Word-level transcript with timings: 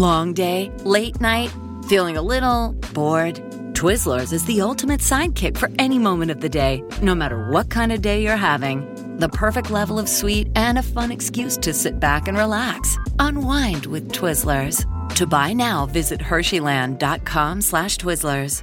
Long 0.00 0.32
day, 0.32 0.72
late 0.82 1.20
night, 1.20 1.54
feeling 1.86 2.16
a 2.16 2.22
little 2.22 2.72
bored. 2.94 3.34
Twizzlers 3.74 4.32
is 4.32 4.42
the 4.46 4.62
ultimate 4.62 5.00
sidekick 5.00 5.58
for 5.58 5.68
any 5.78 5.98
moment 5.98 6.30
of 6.30 6.40
the 6.40 6.48
day, 6.48 6.82
no 7.02 7.14
matter 7.14 7.50
what 7.50 7.68
kind 7.68 7.92
of 7.92 8.00
day 8.00 8.22
you're 8.22 8.34
having. 8.34 8.82
The 9.18 9.28
perfect 9.28 9.70
level 9.70 9.98
of 9.98 10.08
sweet 10.08 10.48
and 10.56 10.78
a 10.78 10.82
fun 10.82 11.12
excuse 11.12 11.58
to 11.58 11.74
sit 11.74 12.00
back 12.00 12.28
and 12.28 12.38
relax. 12.38 12.96
Unwind 13.18 13.84
with 13.84 14.10
Twizzlers. 14.10 14.86
To 15.16 15.26
buy 15.26 15.52
now, 15.52 15.84
visit 15.84 16.18
Hersheyland.com 16.18 17.60
slash 17.60 17.98
Twizzlers. 17.98 18.62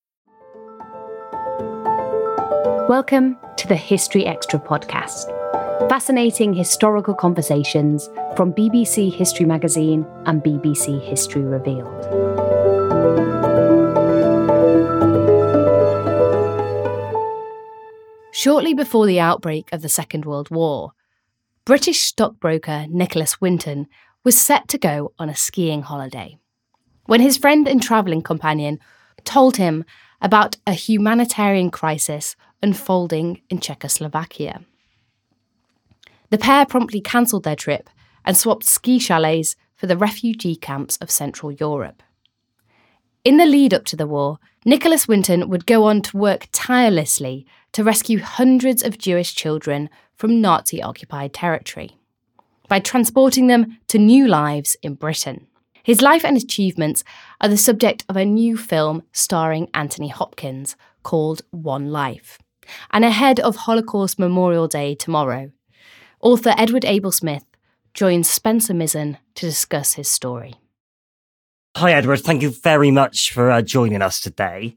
Welcome 2.91 3.37
to 3.55 3.69
the 3.69 3.77
History 3.77 4.25
Extra 4.25 4.59
podcast. 4.59 5.29
Fascinating 5.87 6.53
historical 6.53 7.13
conversations 7.13 8.09
from 8.35 8.51
BBC 8.51 9.13
History 9.13 9.45
Magazine 9.45 10.05
and 10.25 10.43
BBC 10.43 11.01
History 11.01 11.41
Revealed. 11.41 11.87
Shortly 18.33 18.73
before 18.73 19.05
the 19.05 19.21
outbreak 19.21 19.71
of 19.71 19.81
the 19.81 19.87
Second 19.87 20.25
World 20.25 20.51
War, 20.51 20.91
British 21.63 22.01
stockbroker 22.01 22.87
Nicholas 22.89 23.39
Winton 23.39 23.87
was 24.25 24.37
set 24.37 24.67
to 24.67 24.77
go 24.77 25.13
on 25.17 25.29
a 25.29 25.35
skiing 25.37 25.83
holiday 25.83 26.37
when 27.05 27.21
his 27.21 27.37
friend 27.37 27.69
and 27.69 27.81
travelling 27.81 28.21
companion 28.21 28.79
told 29.23 29.55
him 29.55 29.85
about 30.21 30.57
a 30.67 30.73
humanitarian 30.73 31.71
crisis 31.71 32.35
unfolding 32.61 33.41
in 33.49 33.59
Czechoslovakia. 33.59 34.61
The 36.29 36.37
pair 36.37 36.65
promptly 36.65 37.01
cancelled 37.01 37.43
their 37.43 37.55
trip 37.55 37.89
and 38.23 38.37
swapped 38.37 38.63
ski 38.63 38.99
chalets 38.99 39.55
for 39.75 39.87
the 39.87 39.97
refugee 39.97 40.55
camps 40.55 40.97
of 40.97 41.11
Central 41.11 41.51
Europe. 41.51 42.03
In 43.23 43.37
the 43.37 43.45
lead 43.45 43.73
up 43.73 43.85
to 43.85 43.95
the 43.95 44.07
war, 44.07 44.39
Nicholas 44.65 45.07
Winton 45.07 45.49
would 45.49 45.65
go 45.65 45.83
on 45.83 46.01
to 46.03 46.17
work 46.17 46.47
tirelessly 46.51 47.45
to 47.73 47.83
rescue 47.83 48.19
hundreds 48.19 48.83
of 48.83 48.97
Jewish 48.97 49.33
children 49.33 49.89
from 50.15 50.41
Nazi 50.41 50.81
occupied 50.81 51.33
territory 51.33 51.97
by 52.67 52.79
transporting 52.79 53.47
them 53.47 53.77
to 53.87 53.97
new 53.97 54.27
lives 54.27 54.77
in 54.81 54.93
Britain. 54.93 55.47
His 55.83 56.01
life 56.01 56.23
and 56.23 56.37
achievements 56.37 57.03
are 57.41 57.49
the 57.49 57.57
subject 57.57 58.05
of 58.07 58.15
a 58.15 58.23
new 58.23 58.55
film 58.55 59.03
starring 59.11 59.67
Anthony 59.73 60.07
Hopkins 60.09 60.75
called 61.03 61.41
One 61.49 61.91
Life. 61.91 62.39
And 62.91 63.03
ahead 63.03 63.39
of 63.39 63.55
Holocaust 63.55 64.19
Memorial 64.19 64.67
Day 64.67 64.95
tomorrow, 64.95 65.51
author 66.21 66.53
Edward 66.57 66.85
Abel 66.85 67.11
Smith 67.11 67.45
joins 67.93 68.29
Spencer 68.29 68.73
Mizen 68.73 69.17
to 69.35 69.45
discuss 69.45 69.93
his 69.93 70.07
story. 70.07 70.55
Hi, 71.75 71.93
Edward. 71.93 72.21
Thank 72.21 72.41
you 72.41 72.49
very 72.49 72.91
much 72.91 73.31
for 73.31 73.49
uh, 73.49 73.61
joining 73.61 74.01
us 74.01 74.19
today. 74.19 74.75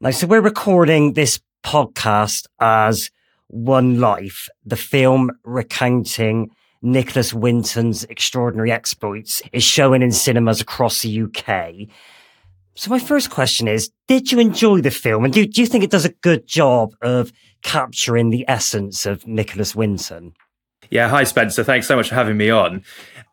Now, 0.00 0.10
so 0.10 0.26
we're 0.26 0.40
recording 0.40 1.14
this 1.14 1.40
podcast 1.64 2.46
as 2.60 3.10
One 3.48 3.98
Life, 3.98 4.48
the 4.64 4.76
film 4.76 5.30
recounting 5.44 6.50
Nicholas 6.82 7.34
Winton's 7.34 8.04
extraordinary 8.04 8.70
exploits, 8.70 9.42
is 9.52 9.64
showing 9.64 10.02
in 10.02 10.12
cinemas 10.12 10.60
across 10.60 11.02
the 11.02 11.22
UK. 11.22 11.88
So 12.78 12.90
my 12.90 13.00
first 13.00 13.30
question 13.30 13.66
is, 13.66 13.90
did 14.06 14.30
you 14.30 14.38
enjoy 14.38 14.82
the 14.82 14.92
film? 14.92 15.24
And 15.24 15.34
do, 15.34 15.44
do 15.44 15.60
you 15.60 15.66
think 15.66 15.82
it 15.82 15.90
does 15.90 16.04
a 16.04 16.12
good 16.12 16.46
job 16.46 16.94
of 17.02 17.32
capturing 17.62 18.30
the 18.30 18.44
essence 18.46 19.04
of 19.04 19.26
Nicholas 19.26 19.74
Winton? 19.74 20.34
Yeah, 20.88 21.08
hi 21.08 21.24
Spencer. 21.24 21.64
Thanks 21.64 21.88
so 21.88 21.96
much 21.96 22.10
for 22.10 22.14
having 22.14 22.36
me 22.36 22.50
on. 22.50 22.84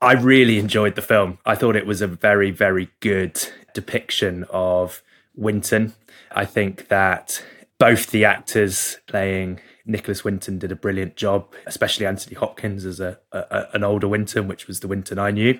I 0.01 0.13
really 0.13 0.57
enjoyed 0.57 0.95
the 0.95 1.03
film. 1.03 1.37
I 1.45 1.53
thought 1.53 1.75
it 1.75 1.85
was 1.85 2.01
a 2.01 2.07
very, 2.07 2.49
very 2.49 2.89
good 3.01 3.39
depiction 3.75 4.45
of 4.49 5.03
Winton. 5.35 5.93
I 6.31 6.45
think 6.45 6.87
that 6.87 7.45
both 7.77 8.09
the 8.09 8.25
actors 8.25 8.97
playing 9.05 9.59
Nicholas 9.85 10.23
Winton 10.23 10.57
did 10.57 10.71
a 10.71 10.75
brilliant 10.75 11.17
job, 11.17 11.53
especially 11.67 12.07
Anthony 12.07 12.35
Hopkins 12.35 12.83
as 12.83 12.99
a, 12.99 13.19
a, 13.31 13.67
an 13.73 13.83
older 13.83 14.07
Winton, 14.07 14.47
which 14.47 14.65
was 14.65 14.79
the 14.79 14.87
Winton 14.87 15.19
I 15.19 15.29
knew. 15.29 15.59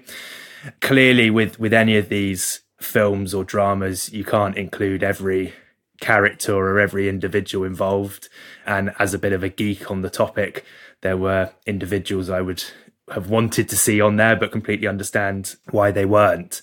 Clearly, 0.82 1.30
with 1.30 1.60
with 1.60 1.72
any 1.72 1.98
of 1.98 2.10
these 2.10 2.62
films 2.86 3.34
or 3.34 3.44
dramas, 3.44 4.14
you 4.14 4.24
can't 4.24 4.58
include 4.58 5.04
every 5.04 5.54
character 6.00 6.54
or 6.54 6.80
every 6.80 7.10
individual 7.10 7.66
involved. 7.66 8.30
And 8.66 8.94
as 9.00 9.14
a 9.14 9.20
bit 9.20 9.34
of 9.34 9.44
a 9.44 9.50
geek 9.50 9.90
on 9.90 10.02
the 10.02 10.10
topic, 10.10 10.66
there 11.02 11.18
were 11.18 11.52
individuals 11.66 12.30
I 12.30 12.42
would 12.42 12.64
have 13.12 13.30
wanted 13.30 13.70
to 13.70 13.78
see 13.78 14.02
on 14.02 14.16
there, 14.16 14.36
but 14.36 14.52
completely 14.52 14.88
understand 14.88 15.56
why 15.70 15.92
they 15.92 16.06
weren't. 16.06 16.62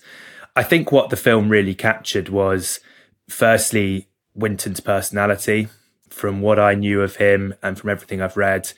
I 0.55 0.63
think 0.63 0.91
what 0.91 1.09
the 1.09 1.15
film 1.15 1.49
really 1.49 1.73
captured 1.73 2.29
was 2.29 2.79
firstly, 3.29 4.07
Winton's 4.35 4.79
personality. 4.79 5.67
From 6.09 6.41
what 6.41 6.59
I 6.59 6.75
knew 6.75 7.01
of 7.01 7.15
him 7.15 7.55
and 7.63 7.77
from 7.77 7.89
everything 7.89 8.21
I've 8.21 8.37
read, 8.37 8.71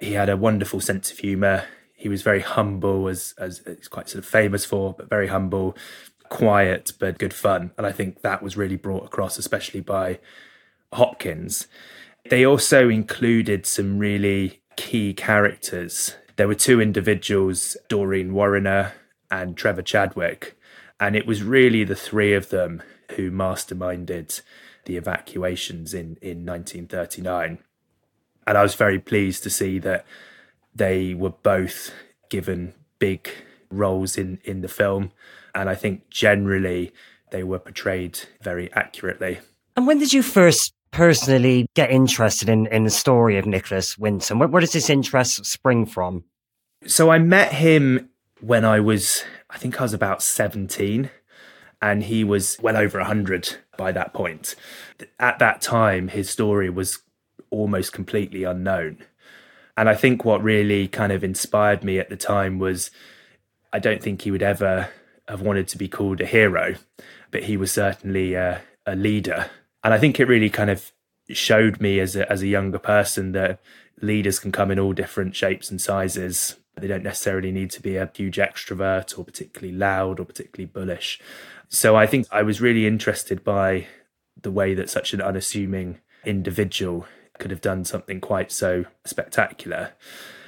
he 0.00 0.12
had 0.12 0.30
a 0.30 0.36
wonderful 0.36 0.80
sense 0.80 1.10
of 1.10 1.18
humour. 1.18 1.64
He 1.94 2.08
was 2.08 2.22
very 2.22 2.40
humble, 2.40 3.06
as 3.08 3.34
as 3.36 3.60
he's 3.66 3.88
quite 3.88 4.08
sort 4.08 4.24
of 4.24 4.30
famous 4.30 4.64
for, 4.64 4.94
but 4.94 5.10
very 5.10 5.26
humble, 5.26 5.76
quiet 6.30 6.92
but 6.98 7.18
good 7.18 7.34
fun. 7.34 7.72
And 7.76 7.86
I 7.86 7.92
think 7.92 8.22
that 8.22 8.42
was 8.42 8.56
really 8.56 8.76
brought 8.76 9.04
across, 9.04 9.36
especially 9.36 9.80
by 9.82 10.18
Hopkins. 10.94 11.66
They 12.30 12.46
also 12.46 12.88
included 12.88 13.66
some 13.66 13.98
really 13.98 14.62
key 14.76 15.12
characters. 15.12 16.14
There 16.36 16.48
were 16.48 16.54
two 16.54 16.80
individuals, 16.80 17.76
Doreen 17.88 18.32
Warriner 18.32 18.94
and 19.30 19.56
Trevor 19.56 19.82
Chadwick, 19.82 20.56
and 20.98 21.14
it 21.14 21.26
was 21.26 21.42
really 21.42 21.84
the 21.84 21.94
three 21.94 22.32
of 22.32 22.48
them 22.48 22.82
who 23.16 23.30
masterminded 23.30 24.40
the 24.84 24.96
evacuations 24.96 25.92
in, 25.92 26.16
in 26.22 26.46
1939. 26.46 27.58
And 28.46 28.58
I 28.58 28.62
was 28.62 28.74
very 28.74 28.98
pleased 28.98 29.42
to 29.42 29.50
see 29.50 29.78
that 29.80 30.06
they 30.74 31.14
were 31.14 31.30
both 31.30 31.92
given 32.28 32.74
big 32.98 33.28
roles 33.70 34.16
in, 34.16 34.40
in 34.44 34.60
the 34.60 34.68
film. 34.68 35.12
And 35.54 35.68
I 35.68 35.74
think 35.74 36.08
generally 36.10 36.92
they 37.30 37.42
were 37.42 37.58
portrayed 37.58 38.18
very 38.42 38.72
accurately. 38.72 39.40
And 39.76 39.86
when 39.86 39.98
did 39.98 40.12
you 40.12 40.22
first 40.22 40.74
personally 40.90 41.66
get 41.74 41.90
interested 41.90 42.48
in, 42.48 42.66
in 42.66 42.84
the 42.84 42.90
story 42.90 43.38
of 43.38 43.46
Nicholas 43.46 43.96
Winton? 43.96 44.38
Where, 44.38 44.48
where 44.48 44.60
does 44.60 44.72
this 44.72 44.90
interest 44.90 45.44
spring 45.46 45.86
from? 45.86 46.24
So 46.86 47.10
I 47.10 47.18
met 47.18 47.52
him 47.52 48.10
when 48.40 48.64
I 48.64 48.80
was, 48.80 49.24
I 49.50 49.58
think 49.58 49.80
I 49.80 49.84
was 49.84 49.94
about 49.94 50.22
17, 50.22 51.10
and 51.82 52.04
he 52.04 52.24
was 52.24 52.58
well 52.60 52.76
over 52.76 52.98
100 52.98 53.56
by 53.76 53.92
that 53.92 54.12
point. 54.12 54.54
At 55.18 55.38
that 55.38 55.60
time, 55.60 56.08
his 56.08 56.28
story 56.28 56.70
was 56.70 57.00
almost 57.50 57.92
completely 57.92 58.44
unknown. 58.44 58.98
And 59.76 59.88
I 59.88 59.94
think 59.94 60.24
what 60.24 60.42
really 60.42 60.88
kind 60.88 61.12
of 61.12 61.24
inspired 61.24 61.84
me 61.84 61.98
at 61.98 62.10
the 62.10 62.16
time 62.16 62.58
was 62.58 62.90
I 63.72 63.78
don't 63.78 64.02
think 64.02 64.22
he 64.22 64.30
would 64.30 64.42
ever 64.42 64.90
have 65.30 65.40
wanted 65.40 65.68
to 65.68 65.78
be 65.78 65.88
called 65.88 66.20
a 66.20 66.26
hero, 66.26 66.74
but 67.30 67.44
he 67.44 67.56
was 67.56 67.72
certainly 67.72 68.34
a, 68.34 68.62
a 68.86 68.96
leader. 68.96 69.50
And 69.82 69.94
I 69.94 69.98
think 69.98 70.18
it 70.18 70.26
really 70.26 70.50
kind 70.50 70.70
of 70.70 70.92
showed 71.28 71.80
me 71.80 72.00
as 72.00 72.16
a, 72.16 72.30
as 72.30 72.42
a 72.42 72.48
younger 72.48 72.78
person 72.78 73.32
that 73.32 73.60
leaders 74.02 74.38
can 74.38 74.52
come 74.52 74.70
in 74.70 74.78
all 74.78 74.92
different 74.92 75.34
shapes 75.36 75.70
and 75.70 75.80
sizes. 75.80 76.56
They 76.76 76.86
don't 76.86 77.02
necessarily 77.02 77.52
need 77.52 77.70
to 77.72 77.82
be 77.82 77.96
a 77.96 78.10
huge 78.14 78.36
extrovert 78.36 79.18
or 79.18 79.24
particularly 79.24 79.76
loud 79.76 80.18
or 80.18 80.24
particularly 80.24 80.66
bullish. 80.66 81.20
So 81.68 81.96
I 81.96 82.06
think 82.06 82.26
I 82.30 82.42
was 82.42 82.60
really 82.60 82.86
interested 82.86 83.44
by 83.44 83.86
the 84.40 84.50
way 84.50 84.74
that 84.74 84.90
such 84.90 85.12
an 85.12 85.20
unassuming 85.20 86.00
individual 86.24 87.06
could 87.38 87.50
have 87.50 87.60
done 87.60 87.84
something 87.84 88.20
quite 88.20 88.50
so 88.50 88.84
spectacular. 89.04 89.92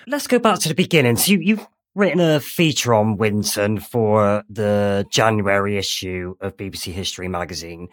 Let's 0.06 0.26
go 0.26 0.38
back 0.38 0.58
to 0.60 0.68
the 0.68 0.74
beginning. 0.74 1.16
So 1.16 1.32
you, 1.32 1.38
you've 1.38 1.66
written 1.94 2.20
a 2.20 2.40
feature 2.40 2.94
on 2.94 3.16
Winton 3.16 3.78
for 3.78 4.44
the 4.48 5.06
January 5.10 5.76
issue 5.76 6.34
of 6.40 6.56
BBC 6.56 6.92
History 6.92 7.28
magazine. 7.28 7.88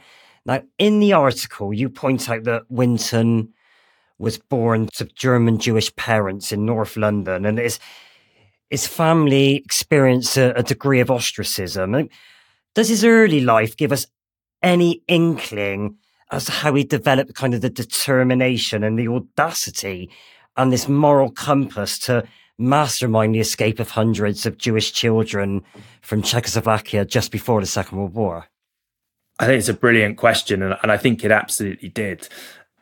Now, 0.45 0.61
in 0.77 0.99
the 0.99 1.13
article, 1.13 1.73
you 1.73 1.89
point 1.89 2.29
out 2.29 2.45
that 2.45 2.63
Winton 2.69 3.53
was 4.17 4.37
born 4.37 4.87
to 4.95 5.05
German 5.05 5.59
Jewish 5.59 5.93
parents 5.95 6.51
in 6.51 6.65
North 6.65 6.97
London, 6.97 7.45
and 7.45 7.57
his 7.57 7.79
his 8.69 8.85
family 8.85 9.55
experienced 9.55 10.37
a, 10.37 10.55
a 10.55 10.61
degree 10.61 10.99
of 10.99 11.09
ostracism. 11.09 12.09
Does 12.75 12.89
his 12.89 13.03
early 13.03 13.41
life 13.41 13.75
give 13.75 13.91
us 13.91 14.05
any 14.61 15.01
inkling 15.07 15.97
as 16.31 16.45
to 16.45 16.51
how 16.51 16.75
he 16.75 16.83
developed 16.83 17.33
kind 17.33 17.55
of 17.55 17.61
the 17.61 17.69
determination 17.69 18.83
and 18.83 18.99
the 18.99 19.07
audacity 19.07 20.11
and 20.55 20.71
this 20.71 20.87
moral 20.87 21.31
compass 21.31 21.97
to 21.99 22.23
mastermind 22.59 23.33
the 23.33 23.39
escape 23.39 23.79
of 23.79 23.91
hundreds 23.91 24.45
of 24.45 24.57
Jewish 24.57 24.91
children 24.91 25.63
from 26.01 26.21
Czechoslovakia 26.21 27.05
just 27.05 27.31
before 27.31 27.61
the 27.61 27.67
Second 27.67 27.97
World 27.97 28.13
War? 28.13 28.47
I 29.39 29.45
think 29.45 29.59
it's 29.59 29.69
a 29.69 29.73
brilliant 29.73 30.17
question, 30.17 30.61
and, 30.61 30.77
and 30.83 30.91
I 30.91 30.97
think 30.97 31.23
it 31.23 31.31
absolutely 31.31 31.89
did. 31.89 32.27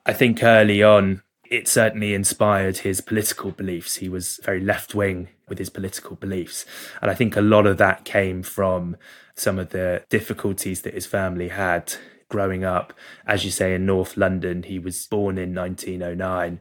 I 0.05 0.13
think 0.13 0.43
early 0.43 0.81
on, 0.81 1.21
it 1.49 1.67
certainly 1.67 2.13
inspired 2.13 2.79
his 2.79 2.99
political 2.99 3.51
beliefs. 3.51 3.97
He 3.97 4.09
was 4.09 4.39
very 4.43 4.59
left 4.59 4.95
wing 4.95 5.29
with 5.47 5.59
his 5.59 5.69
political 5.69 6.15
beliefs. 6.15 6.65
And 7.01 7.09
I 7.09 7.13
think 7.13 7.35
a 7.35 7.41
lot 7.41 7.65
of 7.65 7.77
that 7.77 8.03
came 8.03 8.43
from 8.43 8.97
some 9.35 9.59
of 9.59 9.69
the 9.69 10.03
difficulties 10.09 10.81
that 10.81 10.93
his 10.93 11.05
family 11.05 11.49
had 11.49 11.93
growing 12.29 12.63
up. 12.63 12.93
As 13.25 13.45
you 13.45 13.51
say, 13.51 13.73
in 13.73 13.85
North 13.85 14.17
London, 14.17 14.63
he 14.63 14.79
was 14.79 15.05
born 15.07 15.37
in 15.37 15.55
1909. 15.55 16.59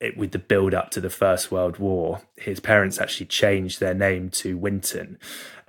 It, 0.00 0.16
with 0.16 0.30
the 0.30 0.38
build 0.38 0.74
up 0.74 0.90
to 0.92 1.00
the 1.00 1.10
First 1.10 1.50
World 1.50 1.78
War, 1.78 2.22
his 2.36 2.60
parents 2.60 3.00
actually 3.00 3.26
changed 3.26 3.80
their 3.80 3.94
name 3.94 4.30
to 4.30 4.56
Winton 4.56 5.18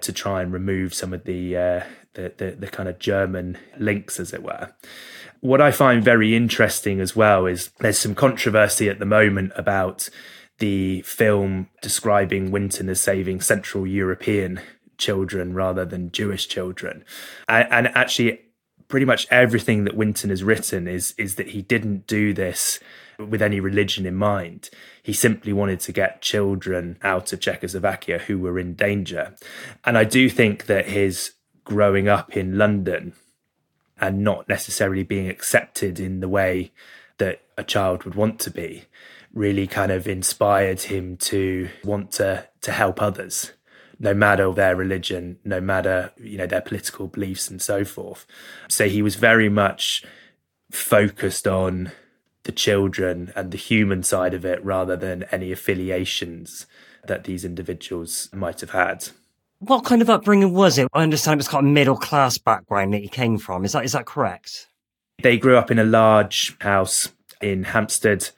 to 0.02 0.14
try 0.14 0.42
and 0.42 0.54
remove 0.54 0.94
some 0.94 1.14
of 1.14 1.24
the, 1.24 1.58
uh, 1.58 1.84
the, 2.14 2.34
the, 2.38 2.52
the 2.52 2.68
kind 2.68 2.88
of 2.88 3.00
German 3.00 3.58
links, 3.78 4.20
as 4.20 4.32
it 4.32 4.44
were. 4.44 4.74
What 5.42 5.62
I 5.62 5.72
find 5.72 6.04
very 6.04 6.36
interesting 6.36 7.00
as 7.00 7.16
well 7.16 7.46
is 7.46 7.70
there's 7.80 7.98
some 7.98 8.14
controversy 8.14 8.88
at 8.88 9.00
the 9.00 9.06
moment 9.06 9.52
about 9.56 10.10
the 10.60 11.02
film 11.02 11.70
describing 11.82 12.52
Winton 12.52 12.90
as 12.90 13.02
saving 13.02 13.42
Central 13.42 13.88
European 13.88 14.60
children 14.98 15.54
rather 15.54 15.86
than 15.86 16.12
Jewish 16.12 16.48
children, 16.48 17.04
and, 17.48 17.68
and 17.72 17.88
actually 17.96 18.42
pretty 18.90 19.06
much 19.06 19.26
everything 19.32 19.86
that 19.86 19.96
Winton 19.96 20.30
has 20.30 20.44
written 20.44 20.88
is 20.88 21.16
is 21.18 21.36
that 21.36 21.50
he 21.50 21.62
didn't 21.62 22.06
do 22.06 22.34
this 22.34 22.80
with 23.20 23.42
any 23.42 23.60
religion 23.60 24.06
in 24.06 24.16
mind. 24.16 24.70
He 25.04 25.14
simply 25.14 25.54
wanted 25.54 25.80
to 25.82 25.92
get 25.92 26.22
children 26.22 26.98
out 27.04 27.34
of 27.34 27.42
Czechoslovakia 27.42 28.20
who 28.20 28.40
were 28.40 28.58
in 28.58 28.74
danger. 28.74 29.36
And 29.84 29.98
I 29.98 30.04
do 30.04 30.30
think 30.30 30.66
that 30.68 30.88
his 30.88 31.34
growing 31.64 32.08
up 32.08 32.36
in 32.36 32.58
London 32.58 33.14
and 34.00 34.24
not 34.24 34.48
necessarily 34.48 35.04
being 35.04 35.28
accepted 35.28 36.00
in 36.00 36.22
the 36.22 36.30
way 36.30 36.72
that 37.18 37.42
a 37.58 37.64
child 37.64 38.04
would 38.04 38.16
want 38.16 38.40
to 38.40 38.50
be 38.50 38.86
really 39.34 39.68
kind 39.68 39.92
of 39.92 40.08
inspired 40.08 40.82
him 40.82 41.18
to 41.18 41.70
want 41.84 42.12
to 42.12 42.48
to 42.62 42.72
help 42.72 43.02
others 43.02 43.52
no 44.00 44.14
matter 44.14 44.52
their 44.54 44.76
religion, 44.76 45.38
no 45.44 45.60
matter 45.60 46.12
you 46.18 46.38
know 46.38 46.48
their 46.48 46.62
political 46.62 47.08
beliefs 47.08 47.50
and 47.50 47.62
so 47.62 47.84
forth. 47.84 48.26
So 48.70 48.88
he 48.88 49.02
was 49.02 49.16
very 49.16 49.50
much 49.50 50.04
focused 50.72 51.48
on 51.48 51.92
the 52.50 52.56
children 52.56 53.32
and 53.36 53.52
the 53.52 53.60
human 53.60 54.02
side 54.02 54.34
of 54.34 54.44
it 54.44 54.64
rather 54.66 54.96
than 54.96 55.22
any 55.32 55.52
affiliations 55.52 56.66
that 57.06 57.26
these 57.26 57.46
individuals 57.46 58.28
might 58.34 58.60
have 58.60 58.72
had. 58.72 59.08
What 59.60 59.86
kind 59.86 60.02
of 60.02 60.10
upbringing 60.10 60.56
was 60.56 60.80
it? 60.80 60.88
I 60.92 61.04
understand 61.04 61.36
it 61.36 61.46
was 61.46 61.48
kind 61.48 61.68
of 61.68 61.72
middle 61.72 61.96
class 61.96 62.40
background 62.40 62.96
that 62.96 63.04
he 63.04 63.08
came 63.08 63.38
from. 63.38 63.66
Is 63.66 63.74
that 63.74 63.86
is 63.86 63.92
that 63.92 64.08
correct? 64.08 64.66
They 65.22 65.38
grew 65.38 65.58
up 65.58 65.70
in 65.70 65.78
a 65.78 65.84
large 65.84 66.58
house 66.60 67.10
in 67.40 67.66
Hampstead. 67.66 68.32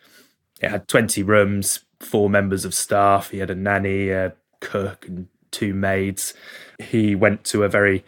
It 0.59 0.69
had 0.69 0.89
20 0.89 1.23
rooms, 1.23 1.85
four 2.01 2.29
members 2.29 2.65
of 2.65 2.73
staff. 2.73 3.29
He 3.29 3.37
had 3.37 3.49
a 3.49 3.55
nanny, 3.55 4.09
a 4.09 4.33
cook, 4.59 5.07
and 5.07 5.29
two 5.51 5.73
maids. 5.73 6.33
He 6.79 7.15
went 7.15 7.45
to 7.45 7.63
a 7.63 7.69
very 7.69 8.03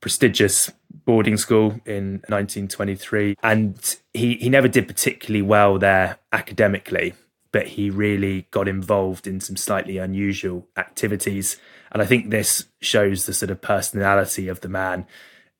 prestigious 0.00 0.70
boarding 0.90 1.36
school 1.36 1.80
in 1.84 2.22
1923 2.28 3.36
and 3.42 3.96
he, 4.12 4.34
he 4.36 4.48
never 4.48 4.68
did 4.68 4.88
particularly 4.88 5.42
well 5.42 5.78
there 5.78 6.18
academically 6.32 7.14
but 7.52 7.66
he 7.66 7.90
really 7.90 8.46
got 8.50 8.68
involved 8.68 9.26
in 9.26 9.40
some 9.40 9.56
slightly 9.56 9.98
unusual 9.98 10.68
activities. 10.76 11.56
And 11.92 12.02
i 12.02 12.06
think 12.06 12.30
this 12.30 12.66
shows 12.80 13.26
the 13.26 13.32
sort 13.34 13.50
of 13.50 13.60
personality 13.60 14.48
of 14.48 14.60
the 14.60 14.68
man. 14.68 15.06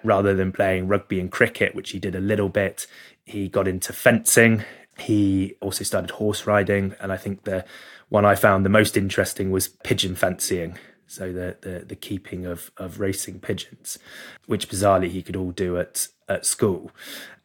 Rather 0.04 0.32
than 0.32 0.52
playing 0.52 0.86
rugby 0.86 1.18
and 1.18 1.32
cricket 1.32 1.74
which 1.74 1.90
he 1.90 1.98
did 1.98 2.14
a 2.14 2.20
little 2.20 2.48
bit 2.48 2.86
he 3.24 3.48
got 3.48 3.66
into 3.66 3.92
fencing. 3.92 4.62
He 4.96 5.56
also 5.60 5.82
started 5.82 6.10
horse 6.12 6.46
riding 6.46 6.94
and 7.00 7.12
i 7.12 7.16
think 7.16 7.44
the 7.44 7.64
one 8.08 8.24
i 8.24 8.34
found 8.34 8.64
the 8.64 8.70
most 8.70 8.96
interesting 8.96 9.50
was 9.50 9.68
pigeon 9.68 10.14
fancying 10.14 10.78
so 11.08 11.32
the, 11.32 11.56
the, 11.62 11.84
the 11.86 11.96
keeping 11.96 12.46
of, 12.46 12.70
of 12.76 13.00
racing 13.00 13.40
pigeons, 13.40 13.98
which 14.46 14.68
bizarrely 14.68 15.08
he 15.08 15.22
could 15.22 15.36
all 15.36 15.50
do 15.50 15.78
at, 15.78 16.08
at 16.28 16.46
school. 16.46 16.92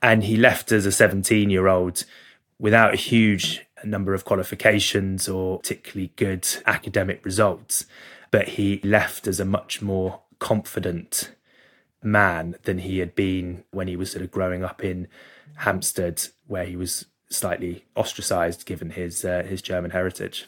And 0.01 0.25
he 0.25 0.38
left 0.38 0.72
as 0.72 0.86
a 0.86 0.91
17 0.91 1.50
year 1.50 1.67
old 1.67 2.03
without 2.60 2.93
a 2.93 2.98
huge 2.98 3.65
number 3.84 4.13
of 4.13 4.25
qualifications 4.25 5.27
or 5.27 5.60
particularly 5.60 6.12
good 6.15 6.48
academic 6.65 7.25
results. 7.25 7.86
But 8.32 8.50
he 8.50 8.79
left 8.84 9.27
as 9.27 9.39
a 9.39 9.46
much 9.46 9.82
more 9.82 10.22
confident 10.39 11.32
man 12.03 12.55
than 12.63 12.79
he 12.79 13.00
had 13.00 13.15
been 13.15 13.63
when 13.72 13.88
he 13.88 13.96
was 13.96 14.12
sort 14.12 14.24
of 14.24 14.32
growing 14.32 14.63
up 14.63 14.84
in 14.84 15.08
Hampstead, 15.58 16.27
where 16.48 16.65
he 16.65 16.75
was 16.75 17.05
slightly 17.29 17.86
ostracized 17.96 18.65
given 18.65 18.91
his 18.91 19.24
uh, 19.24 19.43
his 19.48 19.62
German 19.62 19.91
heritage. 19.91 20.48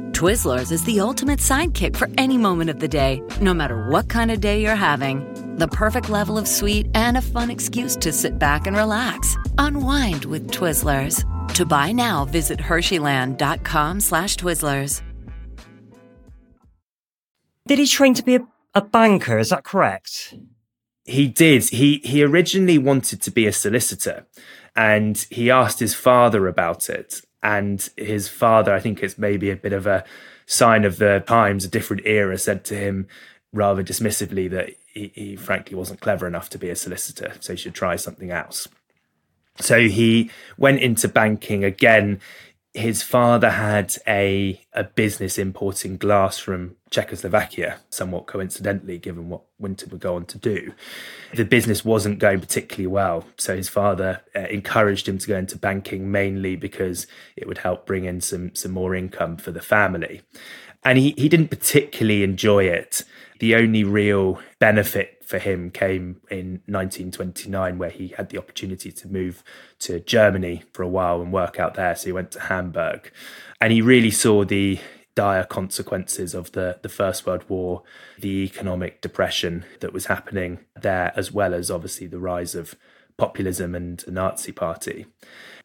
Twizzlers 0.11 0.71
is 0.71 0.83
the 0.83 0.99
ultimate 0.99 1.39
sidekick 1.39 1.95
for 1.95 2.09
any 2.17 2.37
moment 2.37 2.69
of 2.69 2.79
the 2.79 2.87
day, 2.87 3.21
no 3.39 3.53
matter 3.53 3.87
what 3.89 4.09
kind 4.09 4.29
of 4.29 4.41
day 4.41 4.61
you're 4.61 4.75
having. 4.75 5.25
The 5.57 5.67
perfect 5.67 6.09
level 6.09 6.37
of 6.37 6.47
sweet 6.47 6.87
and 6.93 7.17
a 7.17 7.21
fun 7.21 7.49
excuse 7.49 7.95
to 7.97 8.11
sit 8.11 8.37
back 8.37 8.67
and 8.67 8.75
relax. 8.75 9.37
Unwind 9.57 10.25
with 10.25 10.51
Twizzlers. 10.51 11.23
To 11.53 11.65
buy 11.65 11.91
now, 11.91 12.25
visit 12.25 12.59
Hersheyland.com 12.59 13.99
slash 13.99 14.35
Twizzlers. 14.37 15.01
Did 17.67 17.79
he 17.79 17.87
train 17.87 18.13
to 18.15 18.23
be 18.23 18.35
a, 18.35 18.47
a 18.73 18.81
banker? 18.81 19.37
Is 19.37 19.49
that 19.49 19.63
correct? 19.63 20.35
He 21.05 21.27
did. 21.27 21.69
He 21.69 22.01
he 22.03 22.23
originally 22.23 22.77
wanted 22.77 23.21
to 23.21 23.31
be 23.31 23.47
a 23.47 23.53
solicitor, 23.53 24.25
and 24.75 25.25
he 25.29 25.49
asked 25.49 25.79
his 25.79 25.95
father 25.95 26.47
about 26.47 26.89
it. 26.89 27.21
And 27.43 27.87
his 27.97 28.27
father, 28.27 28.73
I 28.73 28.79
think 28.79 29.01
it's 29.01 29.17
maybe 29.17 29.49
a 29.49 29.55
bit 29.55 29.73
of 29.73 29.87
a 29.87 30.03
sign 30.45 30.85
of 30.85 30.97
the 30.97 31.23
times, 31.25 31.65
a 31.65 31.69
different 31.69 32.05
era, 32.05 32.37
said 32.37 32.63
to 32.65 32.75
him 32.75 33.07
rather 33.53 33.83
dismissively 33.83 34.49
that 34.49 34.71
he, 34.87 35.11
he 35.15 35.35
frankly 35.35 35.75
wasn't 35.75 36.01
clever 36.01 36.27
enough 36.27 36.49
to 36.51 36.57
be 36.57 36.69
a 36.69 36.75
solicitor, 36.75 37.33
so 37.39 37.53
he 37.53 37.57
should 37.57 37.73
try 37.73 37.95
something 37.95 38.31
else. 38.31 38.67
So 39.59 39.87
he 39.87 40.31
went 40.57 40.81
into 40.81 41.07
banking 41.07 41.63
again 41.63 42.21
his 42.73 43.03
father 43.03 43.49
had 43.49 43.95
a 44.07 44.61
a 44.73 44.85
business 44.85 45.37
importing 45.37 45.97
glass 45.97 46.37
from 46.37 46.75
Czechoslovakia, 46.89 47.79
somewhat 47.89 48.27
coincidentally, 48.27 48.97
given 48.97 49.29
what 49.29 49.41
Winton 49.59 49.89
would 49.89 49.99
go 49.99 50.15
on 50.15 50.25
to 50.25 50.37
do. 50.37 50.73
The 51.33 51.43
business 51.43 51.83
wasn't 51.83 52.19
going 52.19 52.39
particularly 52.39 52.87
well, 52.87 53.25
so 53.37 53.55
his 53.55 53.67
father 53.67 54.21
uh, 54.35 54.41
encouraged 54.41 55.07
him 55.07 55.17
to 55.17 55.27
go 55.27 55.37
into 55.37 55.57
banking 55.57 56.11
mainly 56.11 56.55
because 56.55 57.07
it 57.35 57.47
would 57.47 57.59
help 57.59 57.85
bring 57.85 58.05
in 58.05 58.21
some 58.21 58.55
some 58.55 58.71
more 58.71 58.95
income 58.95 59.35
for 59.37 59.51
the 59.51 59.61
family. 59.61 60.21
And 60.83 60.97
he, 60.97 61.13
he 61.17 61.29
didn't 61.29 61.49
particularly 61.49 62.23
enjoy 62.23 62.65
it. 62.65 63.03
The 63.39 63.55
only 63.55 63.83
real 63.83 64.39
benefit 64.59 65.23
for 65.25 65.39
him 65.39 65.71
came 65.71 66.21
in 66.29 66.61
1929, 66.65 67.77
where 67.77 67.89
he 67.89 68.09
had 68.09 68.29
the 68.29 68.37
opportunity 68.37 68.91
to 68.91 69.07
move 69.07 69.43
to 69.79 69.99
Germany 69.99 70.63
for 70.73 70.83
a 70.83 70.87
while 70.87 71.21
and 71.21 71.31
work 71.31 71.59
out 71.59 71.75
there. 71.75 71.95
So 71.95 72.07
he 72.07 72.11
went 72.11 72.31
to 72.31 72.39
Hamburg, 72.41 73.11
and 73.59 73.71
he 73.71 73.81
really 73.81 74.11
saw 74.11 74.43
the 74.43 74.79
dire 75.15 75.43
consequences 75.43 76.33
of 76.33 76.51
the, 76.53 76.79
the 76.81 76.89
First 76.89 77.25
World 77.25 77.43
War, 77.47 77.83
the 78.19 78.43
economic 78.43 79.01
depression 79.01 79.65
that 79.79 79.93
was 79.93 80.05
happening 80.05 80.59
there, 80.79 81.11
as 81.15 81.31
well 81.31 81.53
as 81.53 81.69
obviously 81.69 82.07
the 82.07 82.19
rise 82.19 82.55
of 82.55 82.75
populism 83.17 83.75
and 83.75 83.99
the 83.99 84.11
Nazi 84.11 84.51
Party. 84.51 85.05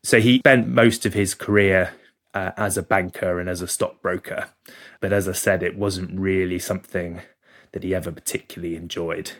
So 0.03 0.21
he 0.21 0.39
spent 0.39 0.69
most 0.69 1.07
of 1.07 1.15
his 1.15 1.35
career 1.35 1.95
uh, 2.37 2.53
as 2.59 2.77
a 2.77 2.83
banker 2.83 3.41
and 3.41 3.49
as 3.49 3.63
a 3.63 3.69
stockbroker. 3.69 4.49
But 5.01 5.13
as 5.13 5.27
I 5.27 5.33
said, 5.33 5.63
it 5.63 5.79
wasn't 5.79 6.21
really 6.21 6.59
something 6.59 7.23
that 7.73 7.83
he 7.83 7.95
ever 7.95 8.13
particularly 8.13 8.77
enjoyed. 8.77 9.33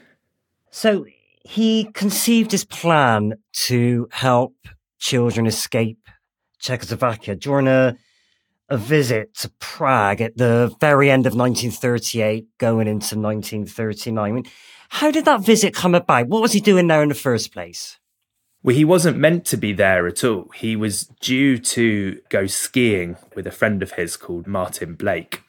So 0.71 1.05
he 1.45 1.91
conceived 1.93 2.53
his 2.53 2.65
plan 2.65 3.35
to 3.67 4.09
help 4.13 4.55
children 4.99 5.47
escape 5.47 6.09
Czechoslovakia 6.59 7.37
during 7.37 7.69
a 7.69 7.97
a 8.69 8.77
visit 8.77 9.33
to 9.33 9.49
Prague 9.61 10.21
at 10.21 10.37
the 10.37 10.75
very 10.81 11.09
end 11.09 11.25
of 11.25 11.37
1938, 11.37 12.47
going 12.59 12.89
into 12.89 13.15
1939. 13.17 14.19
I 14.19 14.33
mean, 14.33 14.45
how 14.89 15.13
did 15.13 15.25
that 15.27 15.41
visit 15.41 15.73
come 15.73 15.95
about? 15.95 16.27
What 16.27 16.43
was 16.43 16.53
he 16.53 16.59
doing 16.59 16.89
there 16.89 17.01
in 17.01 17.09
the 17.09 17.15
first 17.15 17.53
place? 17.53 17.97
Well, 18.67 18.75
he 18.75 18.85
wasn't 18.85 19.17
meant 19.17 19.45
to 19.45 19.57
be 19.57 19.73
there 19.73 20.09
at 20.09 20.25
all. 20.25 20.51
He 20.53 20.75
was 20.75 21.05
due 21.21 21.57
to 21.57 22.21
go 22.29 22.49
skiing 22.49 23.17
with 23.37 23.47
a 23.47 23.53
friend 23.53 23.81
of 23.81 23.93
his 23.93 24.17
called 24.17 24.49
Martin 24.49 24.97
Blake. 24.97 25.45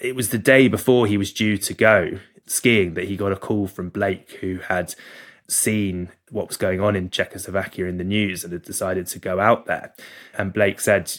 It 0.00 0.14
was 0.14 0.28
the 0.28 0.38
day 0.38 0.68
before 0.68 1.08
he 1.08 1.18
was 1.18 1.32
due 1.32 1.58
to 1.58 1.74
go 1.74 2.20
skiing 2.46 2.94
that 2.94 3.08
he 3.08 3.16
got 3.16 3.32
a 3.32 3.36
call 3.36 3.66
from 3.66 3.88
Blake, 3.88 4.38
who 4.40 4.58
had 4.68 4.94
seen 5.48 6.10
what 6.30 6.46
was 6.46 6.56
going 6.56 6.80
on 6.80 6.94
in 6.94 7.10
Czechoslovakia 7.10 7.86
in 7.86 7.98
the 7.98 8.04
news 8.04 8.44
and 8.44 8.52
had 8.52 8.62
decided 8.62 9.08
to 9.08 9.18
go 9.18 9.40
out 9.40 9.66
there. 9.66 9.92
And 10.38 10.52
Blake 10.52 10.78
said, 10.78 11.12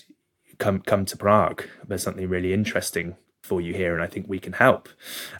"Come, 0.57 0.79
come 0.79 1.03
to 1.03 1.17
Prague. 1.17 1.65
There's 1.85 2.03
something 2.03 2.29
really 2.29 2.53
interesting 2.53 3.17
for 3.51 3.59
you 3.59 3.73
here, 3.73 3.93
and 3.93 4.01
I 4.01 4.07
think 4.07 4.25
we 4.29 4.39
can 4.39 4.53
help." 4.53 4.87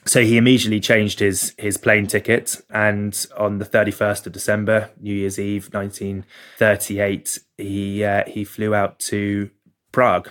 So 0.06 0.22
he 0.22 0.36
immediately 0.36 0.82
changed 0.82 1.20
his 1.20 1.56
his 1.58 1.78
plane 1.78 2.08
ticket, 2.08 2.62
and 2.70 3.14
on 3.38 3.60
the 3.60 3.66
31st 3.66 4.28
of 4.28 4.34
December, 4.34 4.90
New 5.00 5.16
Year's 5.16 5.40
Eve, 5.40 5.74
1938, 5.74 7.40
he 7.58 8.04
uh, 8.04 8.24
he 8.28 8.44
flew 8.44 8.76
out 8.76 9.00
to 9.12 9.50
Prague, 9.94 10.30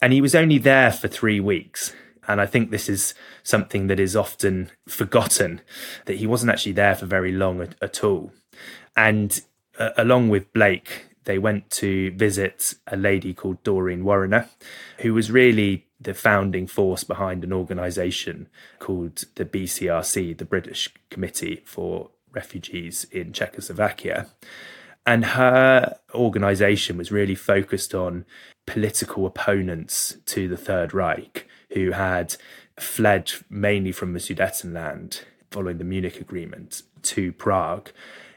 and 0.00 0.12
he 0.12 0.20
was 0.20 0.34
only 0.34 0.58
there 0.58 0.90
for 0.90 1.06
three 1.06 1.38
weeks. 1.38 1.94
And 2.26 2.40
I 2.40 2.46
think 2.46 2.70
this 2.70 2.88
is 2.88 3.14
something 3.42 3.88
that 3.88 4.00
is 4.00 4.16
often 4.16 4.70
forgotten 4.88 5.60
that 6.06 6.18
he 6.18 6.26
wasn't 6.26 6.52
actually 6.52 6.72
there 6.72 6.94
for 6.94 7.06
very 7.06 7.32
long 7.32 7.60
at, 7.60 7.74
at 7.82 8.04
all. 8.04 8.32
And 8.96 9.40
uh, 9.78 9.90
along 9.96 10.28
with 10.28 10.52
Blake, 10.52 11.06
they 11.24 11.38
went 11.38 11.70
to 11.70 12.10
visit 12.12 12.74
a 12.86 12.96
lady 12.96 13.32
called 13.34 13.62
Doreen 13.62 14.04
Warriner, 14.04 14.48
who 14.98 15.14
was 15.14 15.30
really 15.30 15.86
the 16.02 16.14
founding 16.14 16.66
force 16.66 17.04
behind 17.04 17.44
an 17.44 17.52
organization 17.52 18.48
called 18.78 19.24
the 19.36 19.44
BCRC, 19.44 20.36
the 20.36 20.44
British 20.44 20.92
Committee 21.10 21.62
for 21.64 22.10
Refugees 22.32 23.04
in 23.10 23.32
Czechoslovakia. 23.32 24.26
And 25.04 25.24
her 25.24 25.98
organization 26.14 26.96
was 26.96 27.10
really 27.10 27.34
focused 27.34 27.94
on 27.94 28.24
political 28.66 29.26
opponents 29.26 30.16
to 30.26 30.48
the 30.48 30.56
Third 30.56 30.94
Reich 30.94 31.48
who 31.74 31.90
had 31.90 32.36
fled 32.78 33.32
mainly 33.50 33.92
from 33.92 34.12
the 34.12 34.20
Sudetenland 34.20 35.22
following 35.50 35.78
the 35.78 35.84
Munich 35.84 36.20
Agreement 36.20 36.82
to 37.02 37.32
Prague. 37.32 37.90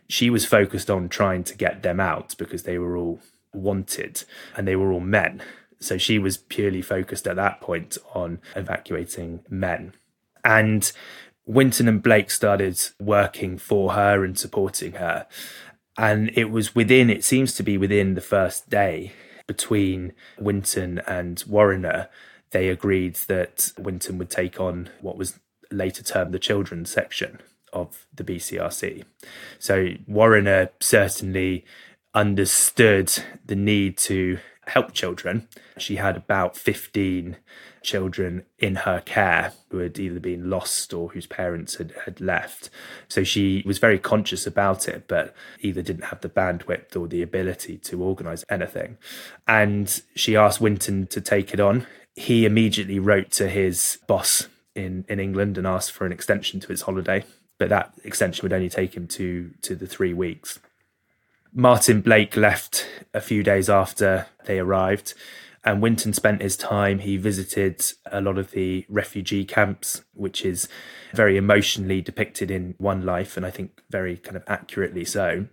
She 0.07 0.29
was 0.29 0.45
focused 0.45 0.89
on 0.89 1.09
trying 1.09 1.43
to 1.45 1.57
get 1.57 1.83
them 1.83 1.99
out 1.99 2.35
because 2.37 2.63
they 2.63 2.77
were 2.77 2.97
all 2.97 3.19
wanted 3.53 4.23
and 4.55 4.67
they 4.67 4.75
were 4.75 4.91
all 4.91 4.99
men. 4.99 5.41
So 5.79 5.97
she 5.97 6.19
was 6.19 6.37
purely 6.37 6.81
focused 6.81 7.27
at 7.27 7.35
that 7.35 7.61
point 7.61 7.97
on 8.13 8.39
evacuating 8.55 9.41
men. 9.49 9.93
And 10.43 10.91
Winton 11.45 11.87
and 11.87 12.01
Blake 12.01 12.31
started 12.31 12.79
working 12.99 13.57
for 13.57 13.93
her 13.93 14.23
and 14.23 14.37
supporting 14.37 14.93
her. 14.93 15.27
And 15.97 16.31
it 16.33 16.49
was 16.49 16.75
within, 16.75 17.09
it 17.09 17.23
seems 17.23 17.53
to 17.53 17.63
be 17.63 17.77
within 17.77 18.15
the 18.15 18.21
first 18.21 18.69
day 18.69 19.13
between 19.47 20.13
Winton 20.39 21.01
and 21.07 21.43
Warriner 21.47 22.09
they 22.55 22.69
agreed 22.69 23.15
that 23.27 23.73
Winton 23.77 24.17
would 24.17 24.29
take 24.29 24.61
on 24.61 24.89
what 25.01 25.17
was 25.17 25.39
later 25.71 26.01
termed 26.01 26.33
the 26.33 26.39
children's 26.39 26.89
section 26.89 27.41
of 27.73 28.07
the 28.13 28.23
BCRC. 28.23 29.03
So 29.59 29.89
Warriner 30.07 30.69
certainly 30.79 31.65
understood 32.13 33.11
the 33.45 33.57
need 33.57 33.97
to 33.97 34.39
help 34.67 34.93
children. 34.93 35.47
She 35.77 35.97
had 35.97 36.17
about 36.17 36.57
15 36.57 37.37
children 37.83 38.43
in 38.57 38.75
her 38.75 39.01
care 39.05 39.53
who 39.69 39.77
had 39.77 39.97
either 39.99 40.19
been 40.19 40.49
lost 40.49 40.93
or 40.93 41.09
whose 41.09 41.27
parents 41.27 41.75
had, 41.75 41.93
had 42.05 42.19
left. 42.19 42.69
So 43.07 43.23
she 43.23 43.63
was 43.65 43.77
very 43.77 43.99
conscious 43.99 44.47
about 44.47 44.87
it, 44.87 45.07
but 45.07 45.33
either 45.59 45.81
didn't 45.81 46.05
have 46.05 46.21
the 46.21 46.29
bandwidth 46.29 46.95
or 46.95 47.07
the 47.07 47.21
ability 47.21 47.77
to 47.77 48.01
organise 48.01 48.43
anything. 48.49 48.97
And 49.47 50.01
she 50.15 50.35
asked 50.35 50.59
Winton 50.59 51.07
to 51.07 51.21
take 51.21 51.53
it 51.53 51.59
on. 51.59 51.85
He 52.15 52.45
immediately 52.45 52.99
wrote 52.99 53.31
to 53.31 53.47
his 53.47 53.99
boss 54.07 54.47
in, 54.73 55.05
in 55.07 55.19
England 55.19 55.57
and 55.57 55.67
asked 55.67 55.91
for 55.91 56.05
an 56.05 56.11
extension 56.11 56.59
to 56.61 56.67
his 56.67 56.81
holiday, 56.81 57.23
but 57.57 57.69
that 57.69 57.93
extension 58.03 58.43
would 58.43 58.53
only 58.53 58.69
take 58.69 58.95
him 58.95 59.07
to, 59.09 59.51
to 59.61 59.75
the 59.75 59.87
three 59.87 60.13
weeks. 60.13 60.59
Martin 61.57 62.01
Blake 62.01 62.35
left 62.35 62.85
a 63.13 63.21
few 63.21 63.41
days 63.41 63.69
after 63.69 64.27
they 64.43 64.59
arrived, 64.59 65.13
and 65.63 65.81
Winton 65.81 66.11
spent 66.11 66.41
his 66.41 66.57
time. 66.57 66.99
He 66.99 67.15
visited 67.15 67.81
a 68.11 68.19
lot 68.19 68.37
of 68.37 68.51
the 68.51 68.85
refugee 68.89 69.45
camps, 69.45 70.03
which 70.13 70.43
is 70.43 70.67
very 71.13 71.37
emotionally 71.37 72.01
depicted 72.01 72.51
in 72.51 72.75
One 72.77 73.05
Life, 73.05 73.37
and 73.37 73.45
I 73.45 73.51
think 73.51 73.81
very 73.89 74.17
kind 74.17 74.35
of 74.35 74.43
accurately 74.47 75.05
so. 75.05 75.47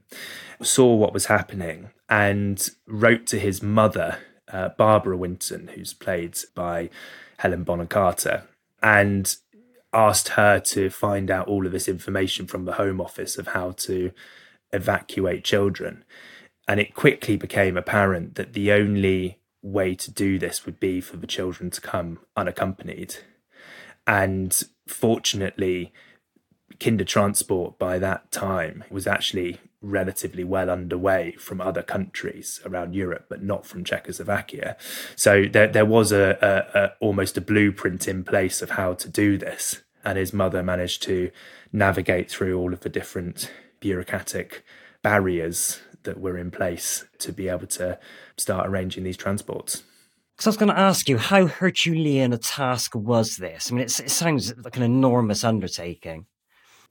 Saw 0.60 0.92
what 0.96 1.14
was 1.14 1.26
happening 1.26 1.90
and 2.08 2.68
wrote 2.88 3.28
to 3.28 3.38
his 3.38 3.62
mother, 3.62 4.18
uh, 4.52 4.70
Barbara 4.70 5.16
Winton, 5.16 5.68
who's 5.68 5.94
played 5.94 6.36
by 6.56 6.90
Helen 7.38 7.62
Bonham 7.62 7.86
Carter, 7.86 8.42
and 8.82 9.36
asked 9.92 10.30
her 10.30 10.58
to 10.58 10.90
find 10.90 11.30
out 11.30 11.46
all 11.46 11.64
of 11.64 11.70
this 11.70 11.86
information 11.86 12.48
from 12.48 12.64
the 12.64 12.72
Home 12.72 13.00
Office 13.00 13.38
of 13.38 13.48
how 13.48 13.70
to 13.70 14.10
evacuate 14.72 15.44
children. 15.44 16.04
And 16.68 16.80
it 16.80 16.94
quickly 16.94 17.36
became 17.36 17.76
apparent 17.76 18.36
that 18.36 18.52
the 18.52 18.72
only 18.72 19.38
way 19.62 19.94
to 19.94 20.10
do 20.10 20.38
this 20.38 20.64
would 20.66 20.80
be 20.80 21.00
for 21.00 21.16
the 21.16 21.26
children 21.26 21.70
to 21.70 21.80
come 21.80 22.20
unaccompanied. 22.36 23.16
And 24.06 24.60
fortunately, 24.86 25.92
Kindertransport 26.78 27.78
by 27.78 27.98
that 27.98 28.32
time 28.32 28.84
was 28.90 29.06
actually 29.06 29.60
relatively 29.80 30.44
well 30.44 30.70
underway 30.70 31.32
from 31.32 31.60
other 31.60 31.82
countries 31.82 32.60
around 32.64 32.94
Europe, 32.94 33.26
but 33.28 33.42
not 33.42 33.66
from 33.66 33.84
Czechoslovakia. 33.84 34.76
So 35.16 35.46
there, 35.46 35.66
there 35.66 35.84
was 35.86 36.12
a, 36.12 36.38
a, 36.40 36.78
a 36.78 36.92
almost 37.00 37.36
a 37.36 37.40
blueprint 37.40 38.08
in 38.08 38.24
place 38.24 38.62
of 38.62 38.70
how 38.70 38.94
to 38.94 39.08
do 39.08 39.36
this. 39.36 39.82
And 40.04 40.18
his 40.18 40.32
mother 40.32 40.62
managed 40.62 41.02
to 41.04 41.30
navigate 41.72 42.30
through 42.30 42.58
all 42.58 42.72
of 42.72 42.80
the 42.80 42.88
different 42.88 43.50
bureaucratic 43.82 44.64
barriers 45.02 45.80
that 46.04 46.18
were 46.18 46.38
in 46.38 46.50
place 46.50 47.04
to 47.18 47.32
be 47.32 47.48
able 47.48 47.66
to 47.66 47.98
start 48.38 48.66
arranging 48.66 49.04
these 49.04 49.16
transports. 49.16 49.82
So 50.38 50.48
I 50.48 50.50
was 50.50 50.56
going 50.56 50.72
to 50.72 50.78
ask 50.78 51.08
you, 51.08 51.18
how 51.18 51.46
Herculean 51.46 52.32
a 52.32 52.38
task 52.38 52.94
was 52.94 53.36
this? 53.36 53.70
I 53.70 53.74
mean, 53.74 53.84
it 53.84 53.90
sounds 53.90 54.54
like 54.56 54.76
an 54.76 54.82
enormous 54.82 55.44
undertaking. 55.44 56.26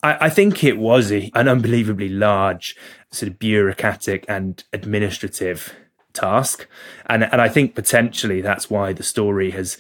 I, 0.04 0.28
I 0.28 0.30
think 0.30 0.64
it 0.64 0.78
was 0.78 1.12
a, 1.12 1.32
an 1.34 1.48
unbelievably 1.48 2.10
large, 2.10 2.76
sort 3.12 3.32
of 3.32 3.40
bureaucratic 3.40 4.26
and 4.28 4.64
administrative 4.72 5.74
task, 6.14 6.68
and 7.08 7.24
and 7.24 7.42
I 7.42 7.50
think 7.50 7.76
potentially 7.76 8.42
that's 8.42 8.70
why 8.70 8.94
the 8.94 9.04
story 9.04 9.52
has 9.52 9.78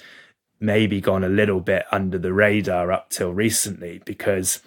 maybe 0.60 1.02
gone 1.02 1.24
a 1.24 1.30
little 1.30 1.60
bit 1.60 1.84
under 1.92 2.18
the 2.18 2.34
radar 2.34 2.92
up 2.92 3.10
till 3.10 3.34
recently 3.34 4.02
because 4.06 4.62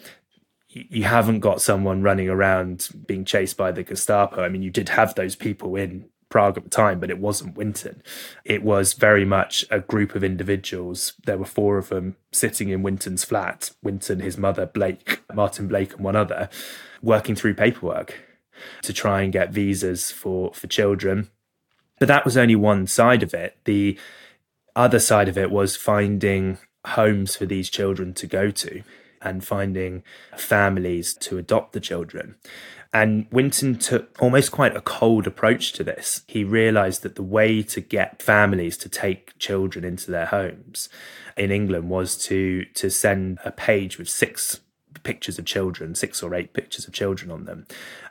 you 0.75 1.05
haven't 1.05 1.41
got 1.41 1.61
someone 1.61 2.03
running 2.03 2.29
around 2.29 2.89
being 3.07 3.25
chased 3.25 3.57
by 3.57 3.71
the 3.71 3.85
Gestapo. 3.85 4.43
I 4.43 4.49
mean, 4.49 4.63
you 4.63 4.71
did 4.71 4.91
have 4.91 5.15
those 5.15 5.37
people 5.37 5.77
in 5.77 6.07
Prague 6.29 6.57
at 6.57 6.65
the 6.65 6.71
time, 6.71 6.99
but 6.99 7.11
it 7.11 7.19
wasn't 7.19 7.57
Winton. 7.57 8.03
It 8.45 8.65
was 8.65 8.95
very 8.95 9.25
much 9.25 9.65
a 9.71 9.79
group 9.79 10.17
of 10.17 10.25
individuals. 10.25 11.13
There 11.25 11.39
were 11.39 11.45
four 11.45 11.79
of 11.79 11.91
them 11.91 12.17
sitting 12.33 12.71
in 12.71 12.83
Winton's 12.83 13.25
flat 13.25 13.71
Winton, 13.83 14.19
his 14.19 14.37
mother, 14.37 14.67
Blake, 14.67 15.23
Martin 15.33 15.69
Blake, 15.69 15.95
and 15.95 16.05
one 16.05 16.17
other, 16.17 16.49
working 17.03 17.37
through 17.37 17.55
paperwork 17.55 18.19
to 18.83 18.93
try 18.93 19.23
and 19.23 19.33
get 19.33 19.53
visas 19.53 20.11
for, 20.11 20.53
for 20.55 20.67
children. 20.67 21.31
But 22.01 22.09
that 22.09 22.25
was 22.25 22.37
only 22.37 22.57
one 22.57 22.89
side 22.89 23.23
of 23.23 23.33
it. 23.33 23.57
The 23.65 23.97
other 24.75 24.99
side 24.99 25.29
of 25.29 25.39
it 25.39 25.53
was 25.53 25.77
finding 25.77 26.59
homes 26.85 27.37
for 27.37 27.47
these 27.47 27.71
children 27.71 28.13
to 28.15 28.27
go 28.27 28.51
to 28.51 28.83
and 29.25 29.45
finding 29.45 30.03
families 30.37 31.15
to 31.15 31.39
adopt 31.39 31.73
the 31.73 31.81
children. 31.81 32.37
And 32.93 33.27
Winton 33.33 33.77
took 33.77 34.17
almost 34.23 34.53
quite 34.53 34.77
a 34.77 34.81
cold 34.81 35.27
approach 35.27 35.73
to 35.73 35.83
this. 35.83 36.23
He 36.29 36.45
realized 36.45 37.03
that 37.03 37.17
the 37.17 37.25
way 37.25 37.61
to 37.65 37.81
get 37.81 38.23
families 38.23 38.77
to 38.79 38.89
take 38.89 39.37
children 39.41 39.85
into 39.85 40.13
their 40.13 40.27
homes 40.27 40.89
in 41.37 41.51
England 41.51 41.91
was 41.91 42.17
to 42.27 42.65
to 42.67 42.91
send 42.91 43.39
a 43.45 43.51
page 43.51 43.99
with 43.99 44.09
six 44.09 44.61
pictures 45.03 45.41
of 45.41 45.45
children, 45.45 45.95
six 45.97 46.23
or 46.23 46.35
eight 46.35 46.53
pictures 46.53 46.87
of 46.87 46.95
children 46.95 47.31
on 47.31 47.45
them. 47.45 47.67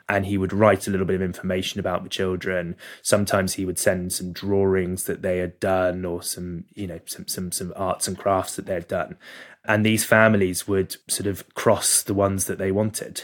And 0.06 0.26
he 0.26 0.36
would 0.36 0.52
write 0.52 0.86
a 0.86 0.90
little 0.90 1.06
bit 1.06 1.16
of 1.16 1.22
information 1.22 1.80
about 1.80 2.02
the 2.02 2.10
children. 2.10 2.76
Sometimes 3.00 3.54
he 3.54 3.64
would 3.64 3.78
send 3.78 4.12
some 4.12 4.32
drawings 4.32 5.04
that 5.04 5.22
they 5.22 5.38
had 5.38 5.58
done 5.60 6.04
or 6.04 6.22
some, 6.22 6.64
you 6.74 6.86
know, 6.86 7.00
some 7.06 7.26
some 7.26 7.50
some 7.52 7.72
arts 7.74 8.06
and 8.06 8.18
crafts 8.18 8.56
that 8.56 8.66
they 8.66 8.74
had 8.74 8.88
done. 8.88 9.16
And 9.64 9.84
these 9.84 10.04
families 10.04 10.68
would 10.68 10.96
sort 11.08 11.26
of 11.26 11.54
cross 11.54 12.02
the 12.02 12.14
ones 12.14 12.44
that 12.46 12.58
they 12.58 12.70
wanted. 12.70 13.22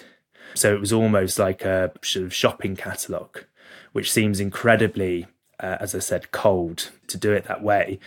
So 0.54 0.74
it 0.74 0.80
was 0.80 0.92
almost 0.92 1.38
like 1.38 1.64
a 1.64 1.92
sort 2.02 2.24
of 2.24 2.34
shopping 2.34 2.76
catalogue, 2.76 3.44
which 3.92 4.10
seems 4.10 4.40
incredibly, 4.40 5.26
uh, 5.60 5.76
as 5.80 5.94
I 5.94 5.98
said, 5.98 6.32
cold 6.32 6.90
to 7.08 7.18
do 7.18 7.32
it 7.32 7.44
that 7.44 7.62
way. 7.62 8.00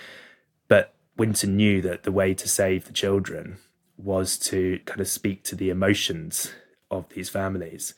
But 0.68 0.94
Winton 1.16 1.56
knew 1.56 1.82
that 1.82 2.04
the 2.04 2.12
way 2.12 2.34
to 2.34 2.48
save 2.48 2.86
the 2.86 2.94
children 2.94 3.58
was 3.98 4.38
to 4.38 4.80
kind 4.86 5.00
of 5.00 5.08
speak 5.08 5.44
to 5.44 5.56
the 5.56 5.70
emotions 5.70 6.52
of 6.90 7.08
these 7.10 7.30
families. 7.30 7.94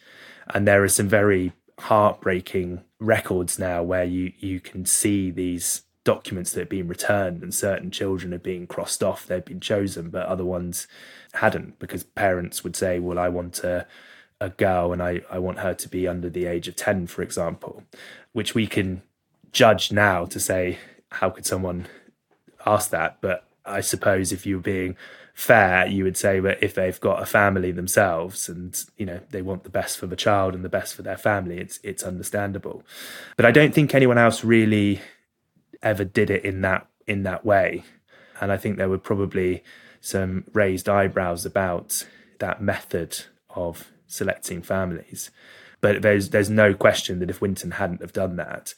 And 0.54 0.67
there 0.67 0.84
are 0.84 0.89
some 0.89 1.08
very 1.08 1.54
heartbreaking 1.80 2.84
records 3.00 3.60
now 3.60 3.84
where 3.84 4.06
you 4.06 4.32
you 4.39 4.60
can 4.60 4.86
see 4.86 5.30
these 5.30 5.82
documents 6.05 6.53
that 6.53 6.61
have 6.61 6.69
been 6.69 6.87
returned 6.87 7.43
and 7.43 7.53
certain 7.53 7.91
children 7.91 8.33
are 8.33 8.39
being 8.39 8.65
crossed 8.65 9.03
off 9.03 9.25
they've 9.25 9.43
been 9.43 9.59
chosen 9.59 10.09
but 10.09 10.25
other 10.27 10.45
ones 10.45 10.87
hadn't 11.33 11.77
because 11.79 12.03
parents 12.03 12.63
would 12.63 12.75
say 12.75 12.99
well 12.99 13.19
i 13.19 13.27
want 13.27 13.63
a, 13.63 13.85
a 14.39 14.49
girl 14.49 14.93
and 14.93 15.01
I, 15.01 15.21
I 15.29 15.39
want 15.39 15.59
her 15.59 15.73
to 15.73 15.89
be 15.89 16.07
under 16.07 16.29
the 16.29 16.45
age 16.45 16.67
of 16.67 16.75
10 16.75 17.07
for 17.07 17.21
example 17.23 17.83
which 18.31 18.55
we 18.55 18.67
can 18.67 19.01
judge 19.51 19.91
now 19.91 20.25
to 20.25 20.39
say 20.39 20.77
how 21.11 21.31
could 21.31 21.45
someone 21.45 21.87
ask 22.65 22.91
that 22.91 23.17
but 23.19 23.43
i 23.65 23.81
suppose 23.81 24.31
if 24.31 24.45
you're 24.45 24.59
being 24.59 24.95
fair, 25.35 25.85
you 25.85 26.05
would 26.05 26.15
say 26.15 26.39
that 26.39 26.63
if 26.63 26.73
they've 26.73 26.99
got 27.01 27.21
a 27.21 27.25
family 27.25 27.69
themselves 27.69 28.47
and 28.47 28.85
you 28.97 29.05
know 29.05 29.19
they 29.31 29.41
want 29.41 29.65
the 29.65 29.69
best 29.69 29.97
for 29.97 30.07
the 30.07 30.15
child 30.15 30.55
and 30.55 30.63
the 30.63 30.69
best 30.69 30.95
for 30.95 31.01
their 31.01 31.17
family, 31.17 31.57
it's 31.57 31.77
it's 31.83 32.03
understandable. 32.03 32.83
But 33.35 33.45
I 33.45 33.51
don't 33.51 33.73
think 33.73 33.93
anyone 33.93 34.17
else 34.17 34.45
really 34.45 35.01
ever 35.86 36.04
did 36.04 36.30
it 36.30 36.43
in 36.43 36.60
that 36.62 36.88
in 37.08 37.24
that 37.24 37.45
way, 37.45 37.84
and 38.41 38.52
I 38.52 38.58
think 38.58 38.78
there 38.78 38.89
were 38.89 38.98
probably 38.98 39.63
some 40.02 40.43
raised 40.54 40.89
eyebrows 40.89 41.45
about 41.45 42.06
that 42.39 42.62
method 42.62 43.24
of 43.50 43.91
selecting 44.08 44.62
families. 44.62 45.32
But 45.82 46.02
there's 46.02 46.30
there's 46.30 46.50
no 46.50 46.74
question 46.74 47.19
that 47.19 47.30
if 47.30 47.41
Winton 47.41 47.71
hadn't 47.71 48.02
have 48.02 48.13
done 48.13 48.36
that, 48.36 48.74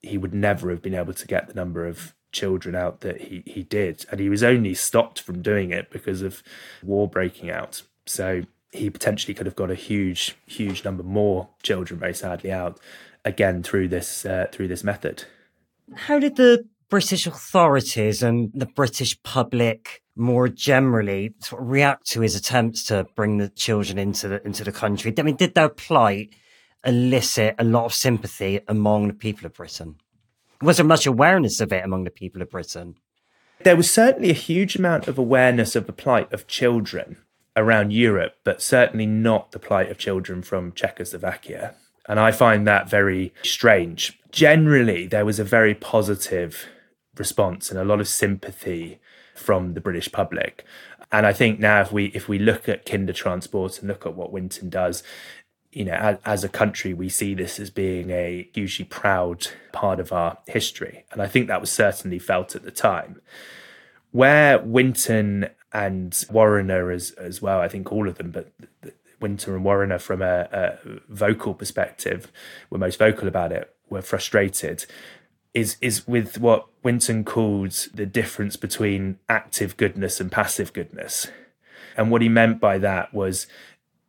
he 0.00 0.18
would 0.18 0.34
never 0.34 0.70
have 0.70 0.82
been 0.82 0.94
able 0.94 1.14
to 1.14 1.26
get 1.26 1.48
the 1.48 1.54
number 1.54 1.86
of 1.86 2.14
children 2.32 2.74
out 2.74 3.00
that 3.00 3.20
he, 3.22 3.42
he 3.46 3.62
did. 3.62 4.04
And 4.10 4.18
he 4.20 4.28
was 4.28 4.42
only 4.42 4.74
stopped 4.74 5.20
from 5.20 5.42
doing 5.42 5.70
it 5.70 5.90
because 5.90 6.22
of 6.22 6.42
war 6.82 7.08
breaking 7.08 7.50
out. 7.50 7.82
So 8.06 8.42
he 8.70 8.90
potentially 8.90 9.34
could 9.34 9.46
have 9.46 9.56
got 9.56 9.70
a 9.70 9.76
huge, 9.76 10.36
huge 10.46 10.84
number 10.84 11.02
more 11.02 11.50
children, 11.62 12.00
very 12.00 12.14
sadly, 12.14 12.50
out 12.50 12.80
again 13.24 13.62
through 13.62 13.88
this 13.88 14.24
uh, 14.24 14.48
through 14.50 14.68
this 14.68 14.82
method. 14.82 15.24
How 15.94 16.18
did 16.18 16.36
the 16.36 16.64
British 16.88 17.26
authorities 17.26 18.22
and 18.22 18.50
the 18.54 18.66
British 18.66 19.20
public 19.22 20.02
more 20.14 20.48
generally 20.48 21.34
sort 21.40 21.62
of 21.62 21.68
react 21.68 22.06
to 22.10 22.20
his 22.20 22.36
attempts 22.36 22.84
to 22.84 23.06
bring 23.16 23.38
the 23.38 23.48
children 23.48 23.98
into 23.98 24.28
the 24.28 24.46
into 24.46 24.64
the 24.64 24.72
country? 24.72 25.14
I 25.16 25.22
mean, 25.22 25.36
did 25.36 25.54
their 25.54 25.68
plight 25.68 26.34
elicit 26.84 27.54
a 27.58 27.64
lot 27.64 27.84
of 27.84 27.94
sympathy 27.94 28.60
among 28.68 29.08
the 29.08 29.14
people 29.14 29.46
of 29.46 29.54
Britain? 29.54 29.96
Was 30.60 30.76
there 30.76 30.86
much 30.86 31.06
awareness 31.06 31.60
of 31.60 31.72
it 31.72 31.84
among 31.84 32.04
the 32.04 32.10
people 32.10 32.42
of 32.42 32.50
Britain? 32.50 32.96
There 33.62 33.76
was 33.76 33.90
certainly 33.90 34.30
a 34.30 34.34
huge 34.34 34.76
amount 34.76 35.08
of 35.08 35.18
awareness 35.18 35.76
of 35.76 35.86
the 35.86 35.92
plight 35.92 36.32
of 36.32 36.46
children 36.46 37.18
around 37.56 37.92
Europe, 37.92 38.34
but 38.44 38.62
certainly 38.62 39.06
not 39.06 39.52
the 39.52 39.58
plight 39.58 39.90
of 39.90 39.98
children 39.98 40.42
from 40.42 40.72
Czechoslovakia. 40.72 41.74
And 42.08 42.18
I 42.18 42.32
find 42.32 42.66
that 42.66 42.88
very 42.88 43.32
strange. 43.42 44.18
Generally, 44.30 45.08
there 45.08 45.24
was 45.24 45.38
a 45.38 45.44
very 45.44 45.74
positive 45.74 46.66
response 47.16 47.70
and 47.70 47.78
a 47.78 47.84
lot 47.84 48.00
of 48.00 48.08
sympathy 48.08 49.00
from 49.34 49.74
the 49.74 49.80
British 49.80 50.10
public. 50.10 50.64
And 51.10 51.26
I 51.26 51.32
think 51.32 51.60
now 51.60 51.80
if 51.82 51.92
we 51.92 52.06
if 52.06 52.28
we 52.28 52.38
look 52.38 52.68
at 52.68 52.86
Kindertransport 52.86 53.78
and 53.78 53.88
look 53.88 54.06
at 54.06 54.14
what 54.14 54.32
Winton 54.32 54.70
does, 54.70 55.02
you 55.70 55.84
know, 55.84 55.92
as, 55.92 56.18
as, 56.24 56.44
a 56.44 56.48
country, 56.48 56.94
we 56.94 57.08
see 57.08 57.34
this 57.34 57.58
as 57.58 57.70
being 57.70 58.10
a 58.10 58.48
hugely 58.54 58.84
proud 58.84 59.48
part 59.72 60.00
of 60.00 60.12
our 60.12 60.38
history. 60.46 61.04
And 61.12 61.22
I 61.22 61.26
think 61.26 61.48
that 61.48 61.60
was 61.60 61.70
certainly 61.70 62.18
felt 62.18 62.54
at 62.54 62.62
the 62.62 62.70
time. 62.70 63.20
Where 64.10 64.58
Winton 64.58 65.48
and 65.72 66.24
Warriner 66.30 66.90
as, 66.90 67.12
as 67.12 67.40
well, 67.40 67.60
I 67.60 67.68
think 67.68 67.90
all 67.90 68.06
of 68.06 68.16
them, 68.16 68.30
but 68.30 68.52
Winton 69.22 69.54
and 69.54 69.64
Warriner 69.64 69.98
from 69.98 70.20
a, 70.20 70.48
a 70.52 70.78
vocal 71.08 71.54
perspective 71.54 72.30
were 72.68 72.78
most 72.78 72.98
vocal 72.98 73.28
about 73.28 73.52
it, 73.52 73.74
were 73.88 74.02
frustrated, 74.02 74.84
is, 75.54 75.76
is 75.80 76.06
with 76.06 76.38
what 76.38 76.66
Winton 76.82 77.24
called 77.24 77.72
the 77.94 78.06
difference 78.06 78.56
between 78.56 79.18
active 79.28 79.76
goodness 79.76 80.20
and 80.20 80.32
passive 80.32 80.72
goodness. 80.72 81.28
And 81.96 82.10
what 82.10 82.22
he 82.22 82.28
meant 82.28 82.60
by 82.60 82.78
that 82.78 83.14
was 83.14 83.46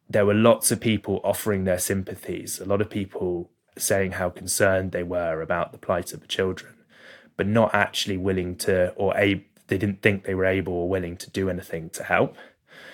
there 0.09 0.25
were 0.25 0.33
lots 0.33 0.71
of 0.71 0.79
people 0.79 1.21
offering 1.23 1.63
their 1.63 1.79
sympathies, 1.79 2.59
a 2.59 2.65
lot 2.65 2.81
of 2.81 2.89
people 2.89 3.49
saying 3.77 4.13
how 4.13 4.29
concerned 4.29 4.91
they 4.91 5.03
were 5.03 5.41
about 5.41 5.71
the 5.71 5.77
plight 5.77 6.13
of 6.13 6.21
the 6.21 6.27
children, 6.27 6.73
but 7.35 7.47
not 7.47 7.73
actually 7.73 8.17
willing 8.17 8.55
to, 8.55 8.91
or 8.93 9.13
they 9.13 9.43
didn't 9.67 10.01
think 10.01 10.23
they 10.23 10.35
were 10.35 10.45
able 10.45 10.73
or 10.73 10.89
willing 10.89 11.17
to 11.17 11.29
do 11.31 11.49
anything 11.49 11.89
to 11.89 12.03
help. 12.03 12.35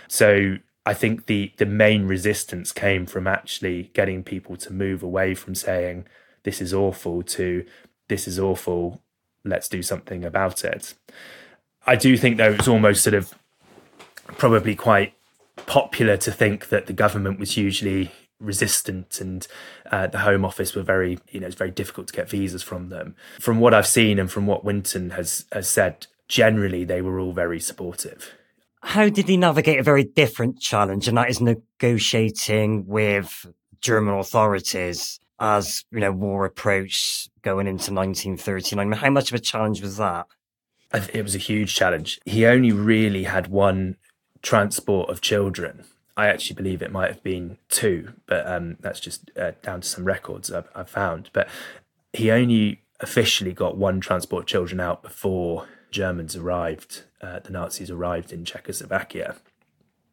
So 0.08 0.58
I 0.86 0.94
think 0.94 1.26
the 1.26 1.52
the 1.58 1.66
main 1.66 2.06
resistance 2.06 2.72
came 2.72 3.06
from 3.06 3.28
actually 3.28 3.92
getting 3.94 4.24
people 4.24 4.56
to 4.58 4.74
move 4.74 5.04
away 5.04 5.36
from 5.36 5.56
saying 5.56 6.06
this 6.44 6.62
is 6.62 6.74
awful 6.74 7.22
to 7.24 7.66
this 8.08 8.28
is 8.28 8.40
awful, 8.40 9.02
let's 9.44 9.70
do 9.70 9.82
something 9.84 10.26
about 10.26 10.66
it. 10.66 10.96
I 11.86 11.96
do 11.96 12.18
think 12.18 12.38
though 12.38 12.52
it 12.52 12.58
was 12.58 12.68
almost 12.68 13.04
sort 13.04 13.14
of 13.14 13.34
probably 14.38 14.76
quite 14.76 15.14
popular 15.66 16.18
to 16.18 16.32
think 16.32 16.70
that 16.70 16.88
the 16.88 16.94
government 16.94 17.40
was 17.40 17.56
hugely 17.56 18.12
resistant 18.40 19.20
and 19.20 19.48
uh, 19.92 20.08
the 20.08 20.20
home 20.20 20.46
office 20.46 20.74
were 20.74 20.84
very 20.84 21.20
you 21.30 21.40
know 21.40 21.48
it's 21.48 21.56
very 21.56 21.72
difficult 21.72 22.08
to 22.08 22.14
get 22.14 22.30
visas 22.30 22.64
from 22.64 22.88
them 22.88 23.14
from 23.38 23.60
what 23.60 23.74
i've 23.74 23.86
seen 23.86 24.18
and 24.18 24.32
from 24.32 24.48
what 24.48 24.64
winton 24.64 25.10
has 25.10 25.46
has 25.52 25.68
said 25.68 26.08
generally 26.30 26.86
they 26.86 27.02
were 27.02 27.20
all 27.20 27.34
very 27.34 27.60
supportive 27.60 28.34
how 28.82 29.10
did 29.10 29.28
he 29.28 29.38
navigate 29.38 29.80
a 29.80 29.84
very 29.84 30.04
different 30.04 30.60
challenge 30.60 31.08
and 31.08 31.18
that 31.18 31.30
is 31.30 31.42
negotiating 31.42 32.86
with 32.88 33.46
german 33.82 34.14
authorities 34.16 35.20
as 35.40 35.86
you 35.92 36.00
know 36.00 36.12
war 36.12 36.46
approached 36.46 37.30
going 37.42 37.68
into 37.68 37.94
1939 37.94 38.92
how 38.94 39.10
much 39.10 39.32
of 39.32 39.36
a 39.36 39.40
challenge 39.40 39.82
was 39.82 39.98
that 39.98 40.28
it 41.14 41.24
was 41.24 41.36
a 41.36 41.40
huge 41.40 41.76
challenge 41.76 42.20
he 42.26 42.46
only 42.46 42.72
really 42.72 43.24
had 43.24 43.48
one 43.48 43.96
transport 44.42 45.10
of 45.10 45.22
children. 45.22 45.86
I 46.16 46.28
actually 46.28 46.56
believe 46.56 46.82
it 46.82 46.92
might 46.92 47.10
have 47.10 47.24
been 47.24 47.58
two, 47.70 48.14
but 48.26 48.46
um, 48.48 48.78
that's 48.82 49.00
just 49.00 49.32
uh, 49.38 49.52
down 49.62 49.82
to 49.82 49.88
some 49.88 50.04
records 50.04 50.52
I've, 50.52 50.68
I've, 50.76 50.90
found. 50.90 51.30
But 51.32 51.48
he 52.12 52.30
only 52.30 52.82
officially 53.00 53.54
got 53.54 53.78
one 53.78 54.02
transport 54.02 54.44
of 54.44 54.48
children 54.48 54.82
out 54.82 55.02
before 55.02 55.68
Germans 55.92 56.36
arrived, 56.36 57.04
uh, 57.22 57.40
the 57.40 57.52
Nazis 57.52 57.90
arrived 57.90 58.32
in 58.32 58.46
Czechoslovakia. 58.46 59.36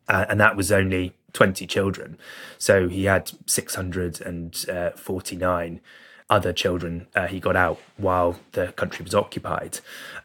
Uh, 0.08 0.24
and 0.28 0.40
that 0.40 0.56
was 0.56 0.70
only 0.70 1.14
20 1.32 1.66
children. 1.66 2.16
So 2.58 2.88
he 2.88 3.04
had 3.04 3.32
649 3.46 5.80
other 6.28 6.52
children 6.52 7.06
uh, 7.14 7.28
he 7.28 7.38
got 7.38 7.54
out 7.54 7.80
while 7.96 8.40
the 8.52 8.72
country 8.72 9.04
was 9.04 9.14
occupied 9.14 9.78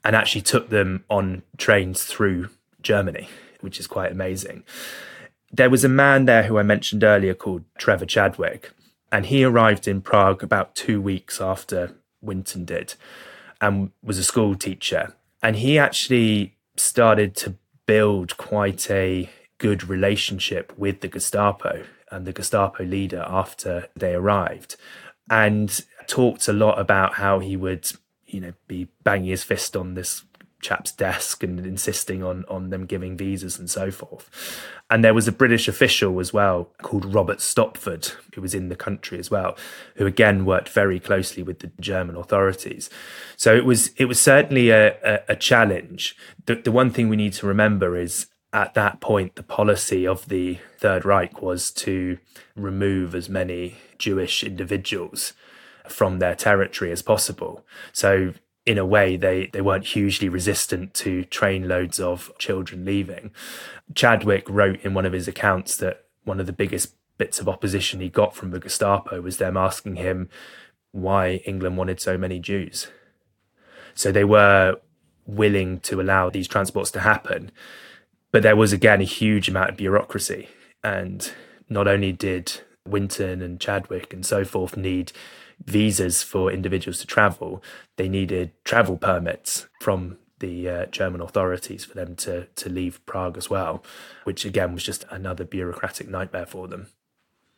and 0.03 0.15
actually 0.15 0.41
took 0.41 0.69
them 0.69 1.03
on 1.11 1.43
trains 1.57 2.05
through 2.05 2.49
Germany 2.81 3.29
which 3.61 3.79
is 3.79 3.87
quite 3.87 4.11
amazing. 4.11 4.63
There 5.51 5.69
was 5.69 5.83
a 5.83 5.89
man 5.89 6.25
there 6.25 6.43
who 6.43 6.57
I 6.57 6.63
mentioned 6.63 7.03
earlier 7.03 7.33
called 7.33 7.63
Trevor 7.77 8.05
Chadwick, 8.05 8.71
and 9.11 9.25
he 9.25 9.43
arrived 9.43 9.87
in 9.87 10.01
Prague 10.01 10.43
about 10.43 10.75
two 10.75 11.01
weeks 11.01 11.41
after 11.41 11.95
Winton 12.21 12.65
did 12.65 12.95
and 13.59 13.91
was 14.03 14.17
a 14.17 14.23
school 14.23 14.55
teacher. 14.55 15.13
And 15.41 15.55
he 15.55 15.79
actually 15.79 16.55
started 16.77 17.35
to 17.37 17.55
build 17.85 18.37
quite 18.37 18.89
a 18.89 19.29
good 19.57 19.87
relationship 19.87 20.73
with 20.77 21.01
the 21.01 21.07
Gestapo 21.07 21.83
and 22.11 22.25
the 22.25 22.33
Gestapo 22.33 22.83
leader 22.83 23.25
after 23.27 23.87
they 23.95 24.13
arrived 24.13 24.75
and 25.29 25.85
talked 26.07 26.47
a 26.47 26.53
lot 26.53 26.79
about 26.79 27.15
how 27.15 27.39
he 27.39 27.55
would 27.55 27.91
you 28.25 28.39
know 28.39 28.53
be 28.67 28.87
banging 29.03 29.29
his 29.29 29.43
fist 29.43 29.75
on 29.75 29.93
this 29.93 30.23
chap's 30.61 30.91
desk 30.91 31.43
and 31.43 31.65
insisting 31.65 32.23
on 32.23 32.45
on 32.47 32.69
them 32.69 32.85
giving 32.85 33.17
visas 33.17 33.59
and 33.59 33.69
so 33.69 33.91
forth. 33.91 34.29
And 34.89 35.03
there 35.03 35.13
was 35.13 35.27
a 35.27 35.31
British 35.31 35.67
official 35.67 36.19
as 36.19 36.33
well 36.33 36.69
called 36.81 37.13
Robert 37.13 37.39
Stopford, 37.39 38.11
who 38.35 38.41
was 38.41 38.53
in 38.53 38.69
the 38.69 38.75
country 38.75 39.19
as 39.19 39.31
well, 39.31 39.57
who 39.95 40.05
again 40.05 40.45
worked 40.45 40.69
very 40.69 40.99
closely 40.99 41.43
with 41.43 41.59
the 41.59 41.71
German 41.79 42.15
authorities. 42.15 42.89
So 43.37 43.55
it 43.55 43.65
was 43.65 43.89
it 43.97 44.05
was 44.05 44.19
certainly 44.19 44.69
a, 44.69 44.97
a, 45.03 45.19
a 45.29 45.35
challenge. 45.35 46.15
The, 46.45 46.55
the 46.55 46.71
one 46.71 46.91
thing 46.91 47.09
we 47.09 47.15
need 47.15 47.33
to 47.33 47.47
remember 47.47 47.97
is 47.97 48.27
at 48.53 48.73
that 48.73 48.99
point, 48.99 49.35
the 49.35 49.43
policy 49.43 50.05
of 50.05 50.27
the 50.27 50.59
Third 50.77 51.05
Reich 51.05 51.41
was 51.41 51.71
to 51.71 52.17
remove 52.55 53.15
as 53.15 53.29
many 53.29 53.77
Jewish 53.97 54.43
individuals 54.43 55.33
from 55.87 56.19
their 56.19 56.35
territory 56.35 56.91
as 56.91 57.01
possible. 57.01 57.65
So 57.93 58.33
in 58.65 58.77
a 58.77 58.85
way 58.85 59.17
they 59.17 59.47
they 59.47 59.61
weren't 59.61 59.85
hugely 59.85 60.29
resistant 60.29 60.93
to 60.93 61.23
train 61.25 61.67
loads 61.67 61.99
of 61.99 62.31
children 62.37 62.85
leaving. 62.85 63.31
Chadwick 63.95 64.47
wrote 64.49 64.79
in 64.81 64.93
one 64.93 65.05
of 65.05 65.13
his 65.13 65.27
accounts 65.27 65.75
that 65.77 66.05
one 66.23 66.39
of 66.39 66.45
the 66.45 66.53
biggest 66.53 66.95
bits 67.17 67.39
of 67.39 67.49
opposition 67.49 67.99
he 67.99 68.09
got 68.09 68.35
from 68.35 68.51
the 68.51 68.59
Gestapo 68.59 69.21
was 69.21 69.37
them 69.37 69.57
asking 69.57 69.95
him 69.95 70.29
why 70.91 71.41
England 71.45 71.77
wanted 71.77 71.99
so 71.99 72.17
many 72.17 72.39
Jews. 72.39 72.87
So 73.93 74.11
they 74.11 74.23
were 74.23 74.77
willing 75.25 75.79
to 75.81 76.01
allow 76.01 76.29
these 76.29 76.47
transports 76.47 76.91
to 76.91 76.99
happen. 76.99 77.51
But 78.31 78.43
there 78.43 78.55
was 78.55 78.73
again 78.73 79.01
a 79.01 79.05
huge 79.05 79.49
amount 79.49 79.71
of 79.71 79.77
bureaucracy. 79.77 80.49
And 80.83 81.31
not 81.69 81.87
only 81.87 82.11
did 82.11 82.61
Winton 82.87 83.41
and 83.41 83.59
Chadwick 83.59 84.13
and 84.13 84.25
so 84.25 84.43
forth 84.43 84.75
need 84.75 85.11
visas 85.65 86.23
for 86.23 86.51
individuals 86.51 86.99
to 86.99 87.07
travel, 87.07 87.63
they 87.97 88.09
needed 88.09 88.51
travel 88.63 88.97
permits 88.97 89.67
from 89.81 90.17
the 90.39 90.67
uh, 90.67 90.85
German 90.87 91.21
authorities 91.21 91.85
for 91.85 91.93
them 91.93 92.15
to 92.15 92.47
to 92.55 92.69
leave 92.69 93.05
Prague 93.05 93.37
as 93.37 93.49
well, 93.49 93.83
which 94.23 94.43
again 94.43 94.73
was 94.73 94.83
just 94.83 95.05
another 95.09 95.45
bureaucratic 95.45 96.09
nightmare 96.09 96.45
for 96.45 96.67
them. 96.67 96.87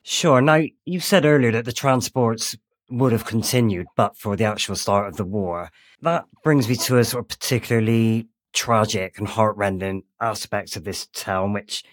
Sure. 0.03 0.41
Now 0.41 0.63
you 0.85 0.99
said 0.99 1.25
earlier 1.25 1.51
that 1.51 1.65
the 1.65 1.71
transports 1.71 2.55
would 2.89 3.11
have 3.11 3.25
continued, 3.25 3.87
but 3.95 4.17
for 4.17 4.35
the 4.35 4.43
actual 4.43 4.75
start 4.75 5.07
of 5.07 5.17
the 5.17 5.25
war. 5.25 5.71
That 6.01 6.25
brings 6.43 6.67
me 6.67 6.75
to 6.75 6.97
a 6.97 7.05
sort 7.05 7.23
of 7.23 7.29
particularly 7.29 8.27
tragic 8.51 9.17
and 9.17 9.27
heartrending 9.27 10.03
aspect 10.21 10.75
of 10.75 10.83
this 10.83 11.07
town, 11.07 11.53
which 11.53 11.83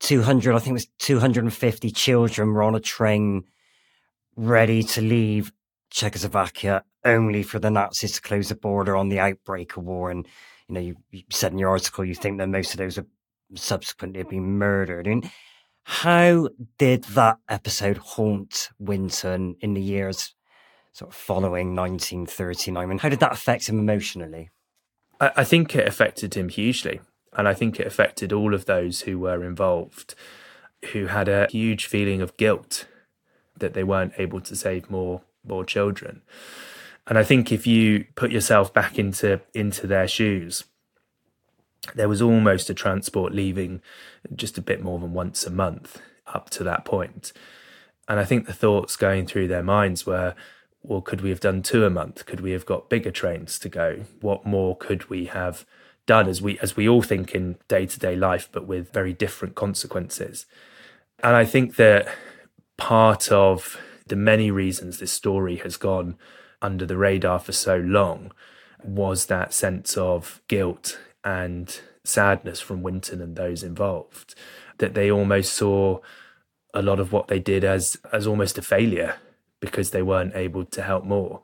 200, 0.00 0.54
I 0.54 0.58
think 0.58 0.70
it 0.70 0.72
was 0.72 0.88
250 0.98 1.90
children 1.90 2.52
were 2.52 2.62
on 2.62 2.74
a 2.74 2.80
train 2.80 3.44
ready 4.36 4.82
to 4.82 5.00
leave 5.00 5.52
Czechoslovakia 5.90 6.84
only 7.04 7.42
for 7.42 7.58
the 7.58 7.70
Nazis 7.70 8.12
to 8.12 8.22
close 8.22 8.48
the 8.48 8.54
border 8.54 8.96
on 8.96 9.08
the 9.08 9.20
outbreak 9.20 9.76
of 9.76 9.84
war. 9.84 10.10
And, 10.10 10.26
you 10.68 10.74
know, 10.74 10.80
you, 10.80 10.96
you 11.10 11.22
said 11.30 11.52
in 11.52 11.58
your 11.58 11.70
article 11.70 12.04
you 12.04 12.14
think 12.14 12.38
that 12.38 12.48
most 12.48 12.72
of 12.72 12.78
those 12.78 12.96
have 12.96 13.06
subsequently 13.54 14.22
been 14.24 14.58
murdered. 14.58 15.06
I 15.06 15.10
mean, 15.10 15.30
how 15.84 16.48
did 16.78 17.04
that 17.04 17.38
episode 17.48 17.98
haunt 17.98 18.70
Winton 18.78 19.56
in 19.60 19.74
the 19.74 19.80
years 19.80 20.34
sort 20.92 21.12
of 21.12 21.16
following 21.16 21.76
1939? 21.76 22.82
I 22.82 22.86
mean, 22.86 22.98
how 22.98 23.08
did 23.08 23.20
that 23.20 23.32
affect 23.32 23.68
him 23.68 23.78
emotionally? 23.78 24.50
I, 25.20 25.30
I 25.36 25.44
think 25.44 25.74
it 25.76 25.86
affected 25.86 26.34
him 26.34 26.48
hugely. 26.48 27.00
And 27.36 27.46
I 27.46 27.54
think 27.54 27.78
it 27.78 27.86
affected 27.86 28.32
all 28.32 28.54
of 28.54 28.64
those 28.64 29.02
who 29.02 29.18
were 29.18 29.44
involved, 29.44 30.14
who 30.92 31.06
had 31.06 31.28
a 31.28 31.46
huge 31.50 31.86
feeling 31.86 32.20
of 32.20 32.36
guilt 32.36 32.86
that 33.58 33.74
they 33.74 33.84
weren't 33.84 34.14
able 34.18 34.40
to 34.40 34.56
save 34.56 34.90
more 34.90 35.22
more 35.44 35.64
children. 35.64 36.22
And 37.06 37.18
I 37.18 37.22
think 37.22 37.52
if 37.52 37.66
you 37.66 38.06
put 38.16 38.32
yourself 38.32 38.74
back 38.74 38.98
into 38.98 39.40
into 39.54 39.86
their 39.86 40.08
shoes, 40.08 40.64
there 41.94 42.08
was 42.08 42.22
almost 42.22 42.68
a 42.70 42.74
transport 42.74 43.32
leaving 43.32 43.80
just 44.34 44.58
a 44.58 44.62
bit 44.62 44.82
more 44.82 44.98
than 44.98 45.12
once 45.12 45.46
a 45.46 45.50
month 45.50 46.00
up 46.26 46.50
to 46.50 46.64
that 46.64 46.84
point. 46.84 47.32
And 48.08 48.18
I 48.20 48.24
think 48.24 48.46
the 48.46 48.52
thoughts 48.52 48.96
going 48.96 49.26
through 49.26 49.48
their 49.48 49.62
minds 49.62 50.06
were, 50.06 50.34
well, 50.82 51.00
could 51.00 51.20
we 51.20 51.30
have 51.30 51.40
done 51.40 51.62
two 51.62 51.84
a 51.84 51.90
month? 51.90 52.26
Could 52.26 52.40
we 52.40 52.52
have 52.52 52.66
got 52.66 52.88
bigger 52.88 53.10
trains 53.10 53.58
to 53.60 53.68
go? 53.68 54.04
What 54.20 54.46
more 54.46 54.76
could 54.76 55.10
we 55.10 55.26
have 55.26 55.64
done 56.06 56.28
as 56.28 56.40
we 56.40 56.58
as 56.60 56.76
we 56.76 56.88
all 56.88 57.02
think 57.02 57.34
in 57.34 57.56
day-to-day 57.68 58.16
life, 58.16 58.48
but 58.50 58.66
with 58.66 58.92
very 58.92 59.12
different 59.12 59.54
consequences? 59.54 60.46
And 61.22 61.34
I 61.34 61.44
think 61.44 61.76
that 61.76 62.08
part 62.76 63.30
of 63.32 63.78
the 64.06 64.16
many 64.16 64.50
reasons 64.50 64.98
this 64.98 65.12
story 65.12 65.56
has 65.56 65.76
gone 65.76 66.16
under 66.62 66.86
the 66.86 66.96
radar 66.96 67.38
for 67.38 67.52
so 67.52 67.76
long 67.76 68.32
was 68.82 69.26
that 69.26 69.52
sense 69.52 69.96
of 69.96 70.40
guilt 70.48 70.98
and 71.24 71.80
sadness 72.04 72.60
from 72.60 72.82
Winton 72.82 73.20
and 73.20 73.36
those 73.36 73.62
involved 73.62 74.34
that 74.78 74.94
they 74.94 75.10
almost 75.10 75.52
saw 75.52 75.98
a 76.72 76.82
lot 76.82 77.00
of 77.00 77.12
what 77.12 77.28
they 77.28 77.38
did 77.38 77.64
as 77.64 77.96
as 78.12 78.26
almost 78.26 78.58
a 78.58 78.62
failure 78.62 79.16
because 79.60 79.90
they 79.90 80.02
weren't 80.02 80.36
able 80.36 80.64
to 80.64 80.82
help 80.82 81.04
more. 81.04 81.40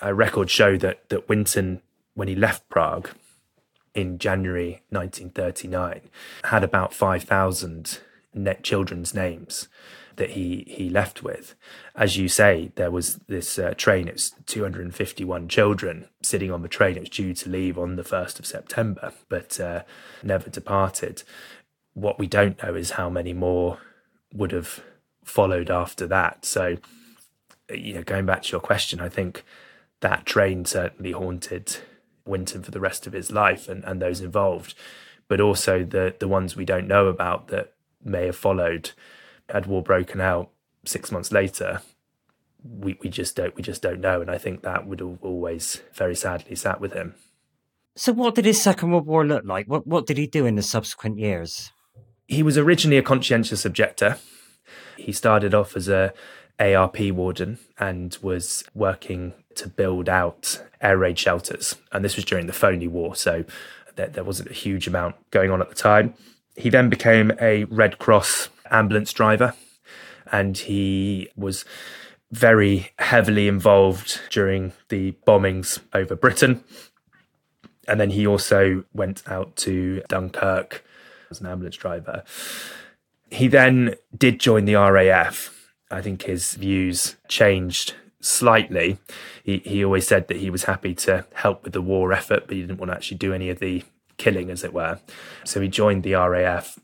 A 0.00 0.14
record 0.14 0.50
show 0.50 0.76
that 0.78 1.08
that 1.10 1.28
Winton, 1.28 1.82
when 2.14 2.28
he 2.28 2.34
left 2.34 2.68
Prague 2.68 3.10
in 3.94 4.18
January 4.18 4.82
1939, 4.88 6.08
had 6.44 6.64
about 6.64 6.94
5,000 6.94 7.98
net 8.32 8.62
children's 8.62 9.12
names 9.14 9.68
that 10.20 10.32
he 10.32 10.64
he 10.68 10.90
left 10.90 11.22
with. 11.22 11.54
As 11.96 12.18
you 12.18 12.28
say, 12.28 12.72
there 12.74 12.90
was 12.90 13.16
this 13.26 13.58
uh, 13.58 13.72
train. 13.76 14.06
It 14.06 14.12
was 14.12 14.34
251 14.46 15.48
children 15.48 16.08
sitting 16.22 16.52
on 16.52 16.60
the 16.60 16.68
train. 16.68 16.96
It 16.96 17.00
was 17.00 17.08
due 17.08 17.32
to 17.32 17.48
leave 17.48 17.78
on 17.78 17.96
the 17.96 18.04
1st 18.04 18.38
of 18.38 18.46
September, 18.46 19.14
but 19.30 19.58
uh, 19.58 19.82
never 20.22 20.50
departed. 20.50 21.22
What 21.94 22.18
we 22.18 22.26
don't 22.26 22.62
know 22.62 22.74
is 22.74 22.92
how 22.92 23.08
many 23.08 23.32
more 23.32 23.78
would 24.32 24.52
have 24.52 24.80
followed 25.24 25.70
after 25.70 26.06
that. 26.06 26.44
So, 26.44 26.76
you 27.72 27.94
know, 27.94 28.02
going 28.02 28.26
back 28.26 28.42
to 28.42 28.52
your 28.52 28.60
question, 28.60 29.00
I 29.00 29.08
think 29.08 29.42
that 30.00 30.26
train 30.26 30.66
certainly 30.66 31.12
haunted 31.12 31.78
Winton 32.26 32.62
for 32.62 32.70
the 32.70 32.80
rest 32.80 33.06
of 33.06 33.14
his 33.14 33.32
life 33.32 33.70
and, 33.70 33.82
and 33.84 34.02
those 34.02 34.20
involved, 34.20 34.74
but 35.28 35.40
also 35.40 35.82
the 35.82 36.14
the 36.18 36.28
ones 36.28 36.56
we 36.56 36.66
don't 36.66 36.86
know 36.86 37.06
about 37.06 37.48
that 37.48 37.72
may 38.04 38.26
have 38.26 38.36
followed 38.36 38.90
had 39.52 39.66
war 39.66 39.82
broken 39.82 40.20
out 40.20 40.50
six 40.84 41.12
months 41.12 41.30
later 41.30 41.80
we, 42.62 42.98
we 43.02 43.08
just 43.08 43.36
don't 43.36 43.54
we 43.56 43.62
just 43.62 43.82
don't 43.82 44.00
know. 44.00 44.20
And 44.20 44.30
i 44.30 44.38
think 44.38 44.62
that 44.62 44.86
would 44.86 45.00
have 45.00 45.18
always 45.22 45.82
very 45.94 46.14
sadly 46.14 46.56
sat 46.56 46.80
with 46.80 46.92
him. 46.92 47.14
So 47.96 48.12
what 48.12 48.34
did 48.34 48.44
his 48.44 48.62
second 48.62 48.92
world 48.92 49.06
war 49.06 49.24
look 49.24 49.44
like? 49.44 49.66
What 49.66 49.86
what 49.86 50.06
did 50.06 50.18
he 50.18 50.26
do 50.26 50.46
in 50.46 50.56
the 50.56 50.62
subsequent 50.62 51.18
years? 51.18 51.72
He 52.26 52.42
was 52.42 52.56
originally 52.56 52.98
a 52.98 53.02
conscientious 53.02 53.64
objector. 53.64 54.18
He 54.96 55.12
started 55.12 55.54
off 55.54 55.76
as 55.76 55.88
a 55.88 56.12
arp 56.60 57.00
warden 57.00 57.58
and 57.78 58.16
was 58.20 58.62
working 58.74 59.32
to 59.54 59.66
build 59.66 60.08
out 60.08 60.62
air 60.80 60.98
raid 60.98 61.18
shelters. 61.18 61.76
And 61.90 62.04
this 62.04 62.16
was 62.16 62.24
during 62.24 62.46
the 62.46 62.52
phony 62.52 62.86
war 62.86 63.16
so 63.16 63.44
there, 63.96 64.08
there 64.08 64.24
wasn't 64.24 64.50
a 64.50 64.54
huge 64.54 64.86
amount 64.86 65.16
going 65.30 65.50
on 65.50 65.60
at 65.60 65.68
the 65.68 65.74
time. 65.74 66.14
He 66.56 66.68
then 66.68 66.88
became 66.90 67.32
a 67.40 67.64
red 67.64 67.98
cross 67.98 68.48
ambulance 68.70 69.12
driver, 69.12 69.54
and 70.30 70.56
he 70.56 71.28
was 71.36 71.64
very 72.30 72.92
heavily 72.98 73.48
involved 73.48 74.20
during 74.30 74.72
the 74.88 75.12
bombings 75.26 75.80
over 75.92 76.14
Britain. 76.14 76.62
And 77.88 78.00
then 78.00 78.10
he 78.10 78.26
also 78.26 78.84
went 78.92 79.22
out 79.26 79.56
to 79.56 80.02
Dunkirk 80.08 80.84
as 81.30 81.40
an 81.40 81.46
ambulance 81.46 81.76
driver. 81.76 82.22
He 83.30 83.48
then 83.48 83.96
did 84.16 84.38
join 84.38 84.64
the 84.64 84.74
RAF. 84.74 85.72
I 85.90 86.00
think 86.00 86.22
his 86.22 86.54
views 86.54 87.16
changed 87.26 87.94
slightly. 88.20 88.98
He, 89.42 89.58
he 89.58 89.84
always 89.84 90.06
said 90.06 90.28
that 90.28 90.36
he 90.36 90.50
was 90.50 90.64
happy 90.64 90.94
to 90.96 91.26
help 91.34 91.64
with 91.64 91.72
the 91.72 91.82
war 91.82 92.12
effort, 92.12 92.44
but 92.46 92.54
he 92.54 92.60
didn't 92.60 92.78
want 92.78 92.92
to 92.92 92.96
actually 92.96 93.18
do 93.18 93.32
any 93.32 93.50
of 93.50 93.58
the 93.58 93.82
killing, 94.18 94.50
as 94.50 94.62
it 94.62 94.72
were. 94.72 95.00
So 95.44 95.60
he 95.60 95.68
joined 95.68 96.02
the 96.02 96.14
RAF 96.14 96.78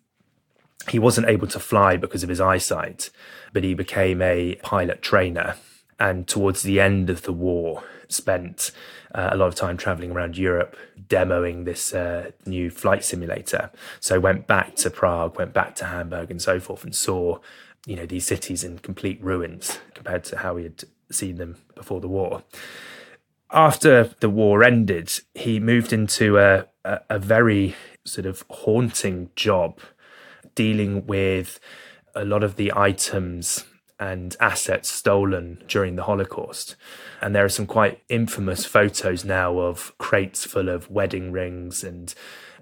he 0.89 0.99
wasn't 0.99 1.29
able 1.29 1.47
to 1.49 1.59
fly 1.59 1.97
because 1.97 2.23
of 2.23 2.29
his 2.29 2.41
eyesight, 2.41 3.11
but 3.53 3.65
he 3.65 3.75
became 3.75 4.23
a 4.23 4.57
pilot 4.63 5.03
trainer. 5.03 5.57
And 5.99 6.29
towards 6.29 6.63
the 6.63 6.81
end 6.81 7.09
of 7.11 7.23
the 7.23 7.33
war, 7.33 7.83
spent 8.09 8.71
uh, 9.15 9.31
a 9.33 9.37
lot 9.37 9.49
of 9.49 9.55
time 9.55 9.77
traveling 9.77 10.13
around 10.13 10.37
Europe 10.37 10.77
demoing 11.09 11.65
this 11.65 11.95
uh, 11.95 12.31
new 12.45 12.71
flight 12.71 13.05
simulator. 13.05 13.71
So 14.01 14.21
went 14.21 14.47
back 14.47 14.77
to 14.77 14.91
Prague, 14.91 15.39
went 15.39 15.53
back 15.53 15.75
to 15.77 15.87
Hamburg, 15.87 16.31
and 16.31 16.41
so 16.41 16.61
forth, 16.61 16.85
and 16.85 16.95
saw 16.95 17.39
you 17.87 17.97
know 17.97 18.07
these 18.07 18.27
cities 18.27 18.65
in 18.65 18.79
complete 18.79 19.23
ruins 19.23 19.79
compared 19.95 20.25
to 20.25 20.39
how 20.39 20.57
he 20.57 20.65
had 20.65 20.85
seen 21.11 21.37
them 21.37 21.57
before 21.75 22.01
the 22.01 22.09
war. 22.09 22.43
After 23.51 24.11
the 24.21 24.29
war 24.29 24.65
ended, 24.65 25.13
he 25.35 25.61
moved 25.61 25.93
into 25.93 26.37
a, 26.39 26.67
a, 26.85 27.01
a 27.11 27.19
very 27.19 27.77
sort 28.05 28.27
of 28.27 28.45
haunting 28.51 29.31
job 29.37 29.79
dealing 30.57 31.07
with 31.07 31.61
a 32.17 32.25
lot 32.25 32.43
of 32.43 32.57
the 32.57 32.73
items 32.75 33.65
and 34.01 34.37
assets 34.41 34.91
stolen 34.91 35.63
during 35.69 35.97
the 35.97 36.03
Holocaust. 36.03 36.75
And 37.23 37.35
there 37.35 37.45
are 37.45 37.49
some 37.49 37.67
quite 37.67 38.03
infamous 38.09 38.65
photos 38.65 39.25
now 39.25 39.59
of 39.59 39.97
crates 39.99 40.45
full 40.45 40.69
of 40.69 40.91
wedding 40.91 41.31
rings 41.31 41.85
and 41.85 42.13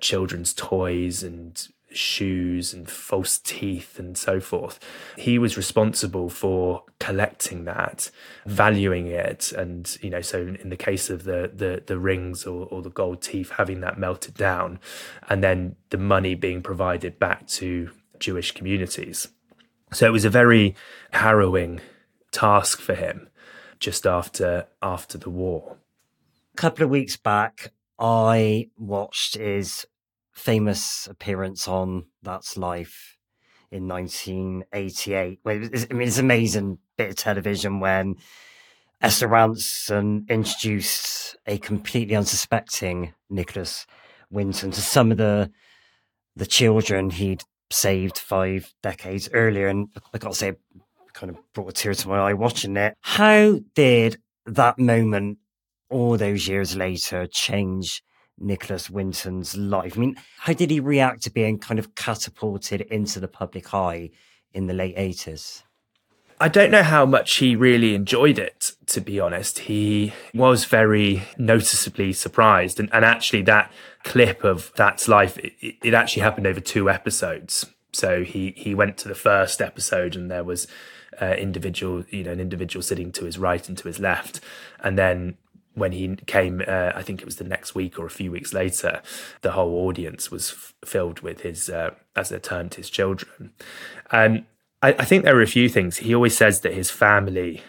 children's 0.01 0.53
toys 0.53 1.23
and 1.23 1.67
shoes 1.97 2.73
and 2.73 2.89
false 2.89 3.39
teeth 3.39 3.99
and 3.99 4.17
so 4.17 4.41
forth. 4.41 4.79
He 5.17 5.39
was 5.39 5.57
responsible 5.57 6.29
for 6.29 6.85
collecting 6.99 7.65
that, 7.65 8.11
valuing 8.47 9.07
it, 9.07 9.53
and 9.53 9.97
you 10.01 10.11
know, 10.11 10.21
so 10.21 10.55
in 10.61 10.69
the 10.69 10.77
case 10.77 11.11
of 11.11 11.25
the 11.25 11.51
the 11.55 11.83
the 11.85 11.99
rings 11.99 12.47
or, 12.47 12.67
or 12.67 12.83
the 12.83 12.91
gold 12.91 13.23
teeth, 13.23 13.51
having 13.51 13.81
that 13.81 13.99
melted 13.99 14.35
down, 14.35 14.79
and 15.29 15.43
then 15.43 15.77
the 15.91 15.99
money 15.99 16.35
being 16.35 16.63
provided 16.63 17.19
back 17.19 17.47
to 17.49 17.91
Jewish 18.19 18.53
communities. 18.53 19.29
So 19.93 20.07
it 20.07 20.13
was 20.13 20.25
a 20.25 20.31
very 20.31 20.75
harrowing 21.13 21.81
task 22.33 22.81
for 22.81 22.95
him 22.95 23.29
just 23.79 24.07
after 24.07 24.67
after 24.83 25.19
the 25.19 25.31
war. 25.31 25.77
A 26.55 26.57
couple 26.57 26.85
of 26.85 26.91
weeks 26.91 27.17
back, 27.17 27.73
I 27.99 28.71
watched 28.77 29.37
his 29.37 29.87
famous 30.35 31.07
appearance 31.07 31.69
on 31.69 32.07
That's 32.23 32.57
Life 32.57 33.17
in 33.71 33.89
1988. 33.89 35.41
I 35.45 35.55
mean, 35.55 35.71
it's 35.73 36.19
an 36.19 36.25
amazing 36.25 36.79
bit 36.97 37.11
of 37.11 37.17
television 37.17 37.81
when 37.81 38.17
Esther 39.01 39.29
Rantzen 39.29 40.29
introduced 40.29 41.37
a 41.47 41.59
completely 41.59 42.17
unsuspecting 42.17 43.15
Nicholas 43.29 43.87
Winton 44.31 44.71
to 44.71 44.81
some 44.81 45.11
of 45.11 45.19
the 45.19 45.51
the 46.37 46.47
children 46.47 47.11
he'd 47.11 47.45
saved 47.71 48.19
five 48.19 48.73
decades 48.83 49.29
earlier. 49.33 49.69
And 49.69 49.89
I 50.13 50.19
got 50.19 50.33
to 50.33 50.39
say, 50.39 50.53
kind 51.13 51.31
of 51.31 51.39
brought 51.53 51.71
a 51.71 51.73
tear 51.73 51.95
to 51.95 52.09
my 52.09 52.19
eye 52.19 52.33
watching 52.33 52.77
it. 52.77 52.97
How 53.01 53.61
did 53.75 54.19
that 54.47 54.79
moment, 54.79 55.39
all 55.91 56.17
those 56.17 56.49
years 56.49 56.77
later, 56.77 57.27
change 57.27 58.03
Nicholas 58.39 58.91
Winton's 58.91 59.57
life? 59.57 59.97
I 59.97 60.01
mean, 60.01 60.17
how 60.39 60.53
did 60.53 60.71
he 60.71 60.81
react 60.81 61.23
to 61.23 61.31
being 61.31 61.59
kind 61.59 61.79
of 61.79 61.95
catapulted 61.95 62.83
into 62.83 63.21
the 63.21 63.29
public 63.29 63.73
eye 63.75 64.11
in 64.53 64.67
the 64.67 64.75
late 64.75 64.97
80s? 64.97 65.63
I 66.41 66.49
don't 66.49 66.71
know 66.71 66.83
how 66.83 67.07
much 67.07 67.37
he 67.37 67.55
really 67.55 67.95
enjoyed 67.95 68.39
it, 68.39 68.73
to 68.87 69.01
be 69.01 69.21
honest. 69.21 69.61
He 69.61 70.13
was 70.35 70.65
very 70.65 71.23
noticeably 71.39 72.13
surprised. 72.13 72.81
And, 72.81 72.91
and 72.93 73.05
actually, 73.05 73.43
that 73.43 73.73
clip 74.03 74.43
of 74.43 74.73
That's 74.75 75.07
Life, 75.07 75.39
it, 75.39 75.77
it 75.83 75.95
actually 75.95 76.23
happened 76.23 76.47
over 76.47 76.61
two 76.61 76.91
episodes. 76.91 77.67
So 77.93 78.25
he, 78.25 78.53
he 78.57 78.75
went 78.75 78.99
to 78.99 79.09
the 79.09 79.15
first 79.15 79.63
episode 79.63 80.17
and 80.17 80.29
there 80.29 80.43
was 80.43 80.67
uh, 81.23 81.35
individual, 81.39 82.05
you 82.11 82.25
know, 82.25 82.33
an 82.33 82.41
individual 82.41 82.83
sitting 82.83 83.13
to 83.13 83.25
his 83.25 83.39
right 83.39 83.67
and 83.69 83.79
to 83.79 83.89
his 83.89 84.01
left. 84.01 84.41
And 84.83 84.99
then 84.99 85.37
when 85.75 85.93
he 85.93 86.17
came, 86.27 86.63
uh, 86.67 86.93
I 86.95 87.03
think 87.03 87.21
it 87.21 87.25
was 87.25 87.37
the 87.37 87.45
next 87.45 87.75
week 87.75 87.99
or 87.99 88.07
a 88.07 88.11
few 88.11 88.31
weeks 88.31 88.53
later, 88.55 89.03
the 89.43 89.53
whole 89.53 89.87
audience 89.87 90.31
was 90.31 90.53
f- 90.53 90.75
filled 90.85 91.21
with 91.21 91.41
his, 91.41 91.69
uh, 91.69 91.91
as 92.15 92.29
they 92.29 92.39
termed 92.39 92.75
his 92.75 92.89
children. 92.89 93.53
And 94.11 94.45
I, 94.83 94.95
I 94.99 95.05
think 95.05 95.25
there 95.25 95.37
are 95.37 95.43
a 95.43 95.47
few 95.47 95.69
things. 95.69 95.99
He 95.99 96.15
always 96.15 96.37
says 96.37 96.61
that 96.61 96.75
his 96.75 96.91
family 96.91 97.63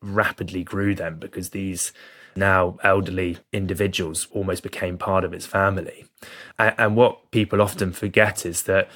rapidly 0.00 0.62
grew 0.62 0.94
them 0.94 1.18
because 1.18 1.50
these 1.50 1.92
now 2.36 2.78
elderly 2.84 3.38
individuals 3.52 4.28
almost 4.30 4.62
became 4.62 4.96
part 4.96 5.24
of 5.24 5.32
his 5.32 5.46
family. 5.46 6.04
And, 6.58 6.74
and, 6.78 6.96
what 6.96 7.30
people 7.32 7.60
often 7.60 7.92
forget 7.92 8.46
is 8.46 8.62
that 8.64 8.88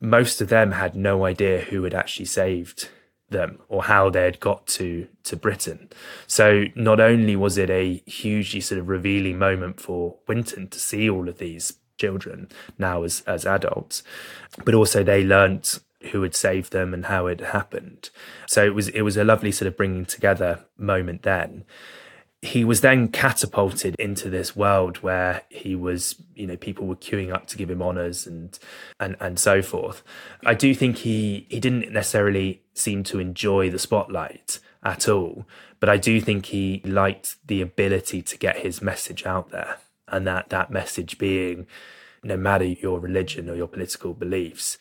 most 0.00 0.40
of 0.40 0.48
them 0.48 0.72
had 0.72 0.96
no 0.96 1.24
idea 1.24 1.60
who 1.60 1.84
had 1.84 1.94
actually 1.94 2.26
saved 2.26 2.88
them 3.34 3.58
or 3.68 3.84
how 3.84 4.08
they 4.08 4.24
had 4.24 4.40
got 4.40 4.66
to 4.66 5.06
to 5.24 5.36
Britain. 5.36 5.90
So 6.26 6.64
not 6.74 7.00
only 7.00 7.36
was 7.36 7.58
it 7.58 7.68
a 7.68 8.02
hugely 8.06 8.60
sort 8.60 8.80
of 8.80 8.88
revealing 8.88 9.38
moment 9.38 9.80
for 9.80 10.16
Winton 10.26 10.68
to 10.68 10.78
see 10.78 11.10
all 11.10 11.28
of 11.28 11.38
these 11.38 11.74
children 11.98 12.48
now 12.78 13.02
as 13.02 13.22
as 13.26 13.44
adults, 13.44 14.02
but 14.64 14.74
also 14.74 15.02
they 15.02 15.22
learnt 15.22 15.80
who 16.12 16.22
had 16.22 16.34
saved 16.34 16.72
them 16.72 16.94
and 16.94 17.06
how 17.06 17.26
it 17.26 17.40
happened. 17.40 18.10
So 18.46 18.64
it 18.64 18.74
was 18.74 18.88
it 18.88 19.02
was 19.02 19.16
a 19.16 19.24
lovely 19.24 19.52
sort 19.52 19.68
of 19.68 19.76
bringing 19.76 20.06
together 20.06 20.64
moment 20.78 21.22
then. 21.22 21.64
He 22.44 22.62
was 22.62 22.82
then 22.82 23.08
catapulted 23.08 23.96
into 23.98 24.28
this 24.28 24.54
world 24.54 24.98
where 24.98 25.42
he 25.48 25.74
was, 25.74 26.16
you 26.34 26.46
know, 26.46 26.56
people 26.56 26.86
were 26.86 26.94
queuing 26.94 27.32
up 27.32 27.46
to 27.48 27.56
give 27.56 27.70
him 27.70 27.80
honors 27.80 28.26
and 28.26 28.58
and 29.00 29.16
and 29.18 29.38
so 29.38 29.62
forth. 29.62 30.02
I 30.44 30.52
do 30.52 30.74
think 30.74 30.98
he 30.98 31.46
he 31.48 31.58
didn't 31.58 31.90
necessarily 31.90 32.62
seem 32.74 33.02
to 33.04 33.18
enjoy 33.18 33.70
the 33.70 33.78
spotlight 33.78 34.60
at 34.82 35.08
all, 35.08 35.46
but 35.80 35.88
I 35.88 35.96
do 35.96 36.20
think 36.20 36.46
he 36.46 36.82
liked 36.84 37.36
the 37.46 37.62
ability 37.62 38.20
to 38.20 38.36
get 38.36 38.58
his 38.58 38.82
message 38.82 39.24
out 39.24 39.50
there, 39.50 39.78
and 40.08 40.26
that 40.26 40.50
that 40.50 40.70
message 40.70 41.16
being, 41.16 41.66
no 42.22 42.36
matter 42.36 42.66
your 42.66 43.00
religion 43.00 43.48
or 43.48 43.56
your 43.56 43.68
political 43.68 44.12
beliefs, 44.12 44.76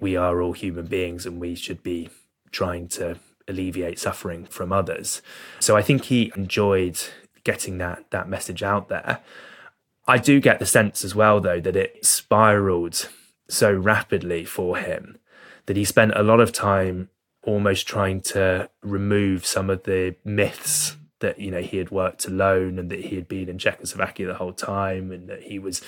we 0.00 0.16
are 0.16 0.42
all 0.42 0.52
human 0.52 0.86
beings 0.86 1.24
and 1.24 1.40
we 1.40 1.54
should 1.54 1.82
be 1.82 2.10
trying 2.50 2.88
to 2.88 3.18
alleviate 3.48 3.98
suffering 3.98 4.44
from 4.46 4.72
others. 4.72 5.22
So 5.60 5.76
I 5.76 5.82
think 5.82 6.04
he 6.04 6.32
enjoyed 6.36 6.98
getting 7.44 7.78
that 7.78 8.10
that 8.10 8.28
message 8.28 8.62
out 8.62 8.88
there. 8.88 9.20
I 10.06 10.18
do 10.18 10.40
get 10.40 10.58
the 10.58 10.66
sense 10.66 11.04
as 11.04 11.14
well 11.14 11.40
though 11.40 11.60
that 11.60 11.76
it 11.76 12.04
spiraled 12.04 13.08
so 13.48 13.72
rapidly 13.72 14.44
for 14.44 14.76
him 14.76 15.18
that 15.66 15.76
he 15.76 15.84
spent 15.84 16.12
a 16.14 16.22
lot 16.22 16.40
of 16.40 16.52
time 16.52 17.08
almost 17.42 17.86
trying 17.86 18.20
to 18.20 18.68
remove 18.82 19.46
some 19.46 19.70
of 19.70 19.84
the 19.84 20.16
myths 20.24 20.96
that 21.20 21.38
you 21.38 21.50
know 21.50 21.60
he 21.60 21.78
had 21.78 21.90
worked 21.90 22.26
alone 22.26 22.78
and 22.78 22.90
that 22.90 23.04
he 23.04 23.16
had 23.16 23.28
been 23.28 23.48
in 23.48 23.58
Czechoslovakia 23.58 24.26
the 24.26 24.34
whole 24.34 24.52
time 24.52 25.10
and 25.10 25.28
that 25.28 25.42
he 25.42 25.58
was 25.58 25.80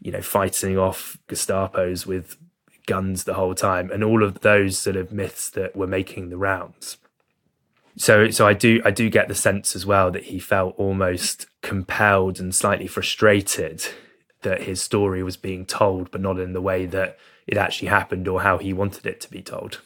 you 0.00 0.12
know 0.12 0.22
fighting 0.22 0.78
off 0.78 1.18
Gestapos 1.28 2.06
with 2.06 2.36
guns 2.86 3.24
the 3.24 3.34
whole 3.34 3.54
time 3.54 3.90
and 3.90 4.02
all 4.02 4.22
of 4.22 4.40
those 4.40 4.78
sort 4.78 4.96
of 4.96 5.12
myths 5.12 5.50
that 5.50 5.76
were 5.76 5.86
making 5.86 6.30
the 6.30 6.36
rounds 6.36 6.96
so 7.96 8.30
so 8.30 8.46
I 8.46 8.52
do 8.52 8.80
I 8.84 8.90
do 8.90 9.08
get 9.08 9.28
the 9.28 9.34
sense 9.34 9.74
as 9.74 9.86
well 9.86 10.10
that 10.10 10.24
he 10.24 10.38
felt 10.38 10.74
almost 10.76 11.46
compelled 11.62 12.38
and 12.38 12.54
slightly 12.54 12.86
frustrated 12.86 13.86
that 14.42 14.62
his 14.62 14.82
story 14.82 15.22
was 15.22 15.36
being 15.36 15.64
told 15.64 16.10
but 16.10 16.20
not 16.20 16.38
in 16.38 16.52
the 16.52 16.60
way 16.60 16.86
that 16.86 17.18
it 17.46 17.56
actually 17.56 17.88
happened 17.88 18.28
or 18.28 18.42
how 18.42 18.58
he 18.58 18.72
wanted 18.72 19.06
it 19.06 19.20
to 19.22 19.30
be 19.30 19.40
told. 19.40 19.80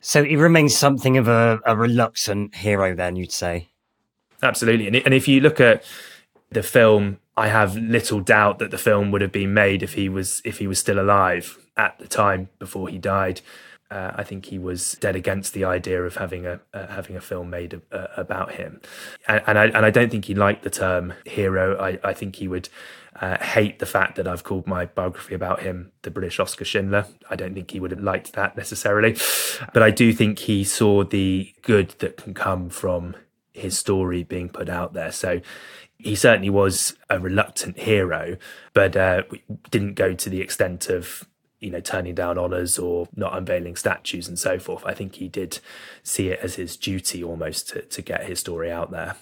So 0.00 0.22
he 0.22 0.36
remains 0.36 0.76
something 0.76 1.16
of 1.16 1.26
a, 1.26 1.58
a 1.66 1.76
reluctant 1.76 2.54
hero 2.54 2.94
then 2.94 3.16
you'd 3.16 3.32
say. 3.32 3.68
Absolutely. 4.40 4.86
And 4.86 4.96
and 4.96 5.12
if 5.12 5.26
you 5.26 5.40
look 5.40 5.58
at 5.58 5.84
the 6.50 6.62
film 6.62 7.18
I 7.38 7.48
have 7.48 7.76
little 7.76 8.20
doubt 8.20 8.58
that 8.58 8.70
the 8.70 8.78
film 8.78 9.10
would 9.10 9.20
have 9.20 9.32
been 9.32 9.54
made 9.54 9.82
if 9.82 9.94
he 9.94 10.08
was 10.08 10.42
if 10.44 10.58
he 10.58 10.66
was 10.66 10.78
still 10.78 11.00
alive 11.00 11.58
at 11.76 11.98
the 11.98 12.08
time 12.08 12.48
before 12.58 12.88
he 12.88 12.98
died 12.98 13.40
uh, 13.90 14.12
I 14.14 14.24
think 14.24 14.46
he 14.46 14.58
was 14.58 14.92
dead 15.00 15.16
against 15.16 15.54
the 15.54 15.64
idea 15.64 16.02
of 16.02 16.16
having 16.16 16.46
a 16.46 16.60
uh, 16.74 16.88
having 16.88 17.16
a 17.16 17.20
film 17.20 17.48
made 17.48 17.80
uh, 17.90 18.06
about 18.16 18.52
him, 18.52 18.80
and, 19.26 19.42
and, 19.46 19.58
I 19.58 19.66
and 19.66 19.86
I 19.86 19.90
don't 19.90 20.10
think 20.10 20.26
he 20.26 20.34
liked 20.34 20.62
the 20.62 20.70
term 20.70 21.14
hero. 21.24 21.78
I, 21.78 21.98
I 22.04 22.12
think 22.12 22.36
he 22.36 22.48
would 22.48 22.68
uh, 23.18 23.38
hate 23.38 23.78
the 23.78 23.86
fact 23.86 24.16
that 24.16 24.28
I've 24.28 24.44
called 24.44 24.66
my 24.66 24.84
biography 24.84 25.34
about 25.34 25.62
him 25.62 25.92
the 26.02 26.10
British 26.10 26.38
Oskar 26.38 26.66
Schindler. 26.66 27.06
I 27.30 27.36
don't 27.36 27.54
think 27.54 27.70
he 27.70 27.80
would 27.80 27.90
have 27.90 28.02
liked 28.02 28.34
that 28.34 28.58
necessarily, 28.58 29.16
but 29.72 29.82
I 29.82 29.90
do 29.90 30.12
think 30.12 30.40
he 30.40 30.64
saw 30.64 31.02
the 31.02 31.54
good 31.62 31.94
that 32.00 32.18
can 32.18 32.34
come 32.34 32.68
from 32.68 33.16
his 33.52 33.78
story 33.78 34.22
being 34.22 34.50
put 34.50 34.68
out 34.68 34.92
there. 34.92 35.12
So 35.12 35.40
he 35.98 36.14
certainly 36.14 36.50
was 36.50 36.96
a 37.10 37.18
reluctant 37.18 37.78
hero, 37.78 38.36
but 38.72 38.96
uh, 38.96 39.22
didn't 39.70 39.94
go 39.94 40.14
to 40.14 40.30
the 40.30 40.40
extent 40.40 40.88
of 40.88 41.28
you 41.60 41.70
know, 41.70 41.80
turning 41.80 42.14
down 42.14 42.38
honours 42.38 42.78
or 42.78 43.08
not 43.16 43.36
unveiling 43.36 43.76
statues 43.76 44.28
and 44.28 44.38
so 44.38 44.58
forth. 44.58 44.84
I 44.86 44.94
think 44.94 45.16
he 45.16 45.28
did 45.28 45.58
see 46.02 46.28
it 46.28 46.38
as 46.40 46.54
his 46.54 46.76
duty 46.76 47.24
almost 47.24 47.70
to, 47.70 47.82
to 47.82 48.02
get 48.02 48.26
his 48.26 48.40
story 48.40 48.70
out 48.70 48.90
there. 48.90 49.16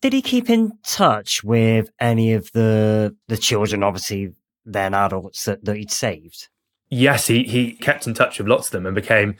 Did 0.00 0.12
he 0.12 0.22
keep 0.22 0.48
in 0.48 0.78
touch 0.84 1.42
with 1.42 1.90
any 2.00 2.32
of 2.32 2.52
the 2.52 3.16
the 3.26 3.36
children, 3.36 3.82
obviously 3.82 4.34
then 4.64 4.94
adults 4.94 5.44
that, 5.44 5.64
that 5.64 5.76
he'd 5.76 5.90
saved? 5.90 6.48
Yes, 6.88 7.26
he, 7.26 7.42
he 7.44 7.72
kept 7.72 8.06
in 8.06 8.14
touch 8.14 8.38
with 8.38 8.48
lots 8.48 8.68
of 8.68 8.72
them 8.72 8.86
and 8.86 8.94
became 8.94 9.36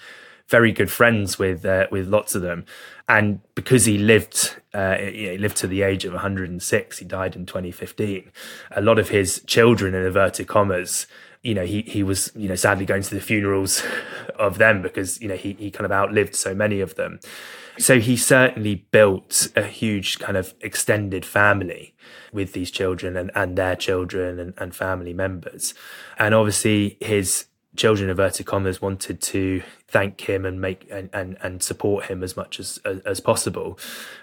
very 0.48 0.72
good 0.72 0.90
friends 0.90 1.38
with 1.38 1.64
uh, 1.64 1.86
with 1.90 2.08
lots 2.08 2.34
of 2.34 2.42
them. 2.42 2.64
And 3.08 3.40
because 3.54 3.84
he 3.86 3.98
lived, 3.98 4.56
uh, 4.74 4.96
he 4.96 5.38
lived 5.38 5.56
to 5.58 5.66
the 5.66 5.82
age 5.82 6.04
of 6.04 6.12
106, 6.12 6.98
he 6.98 7.04
died 7.04 7.36
in 7.36 7.46
2015. 7.46 8.30
A 8.72 8.80
lot 8.80 8.98
of 8.98 9.08
his 9.08 9.42
children, 9.46 9.94
in 9.94 10.04
inverted 10.04 10.46
commas, 10.46 11.06
you 11.42 11.54
know, 11.54 11.64
he 11.64 11.82
he 11.82 12.02
was, 12.02 12.32
you 12.34 12.48
know, 12.48 12.54
sadly 12.54 12.84
going 12.84 13.02
to 13.02 13.14
the 13.14 13.20
funerals 13.20 13.82
of 14.38 14.58
them 14.58 14.82
because, 14.82 15.20
you 15.20 15.28
know, 15.28 15.36
he, 15.36 15.52
he 15.54 15.70
kind 15.70 15.86
of 15.86 15.92
outlived 15.92 16.34
so 16.34 16.54
many 16.54 16.80
of 16.80 16.94
them. 16.96 17.20
So 17.78 18.00
he 18.00 18.16
certainly 18.16 18.86
built 18.90 19.48
a 19.54 19.62
huge 19.62 20.18
kind 20.18 20.36
of 20.36 20.52
extended 20.60 21.24
family 21.24 21.94
with 22.32 22.52
these 22.52 22.72
children 22.72 23.16
and, 23.16 23.30
and 23.36 23.56
their 23.56 23.76
children 23.76 24.40
and, 24.40 24.54
and 24.58 24.74
family 24.74 25.12
members. 25.12 25.74
And 26.18 26.34
obviously 26.34 26.98
his 27.00 27.46
children 27.78 28.10
inverted 28.10 28.44
commas 28.44 28.82
wanted 28.82 29.22
to 29.22 29.62
thank 29.86 30.20
him 30.22 30.44
and 30.44 30.60
make 30.60 30.86
and, 30.90 31.08
and, 31.12 31.38
and 31.40 31.62
support 31.62 32.06
him 32.06 32.22
as 32.22 32.36
much 32.36 32.60
as, 32.60 32.78
as, 32.84 33.00
as 33.00 33.20
possible. 33.20 33.78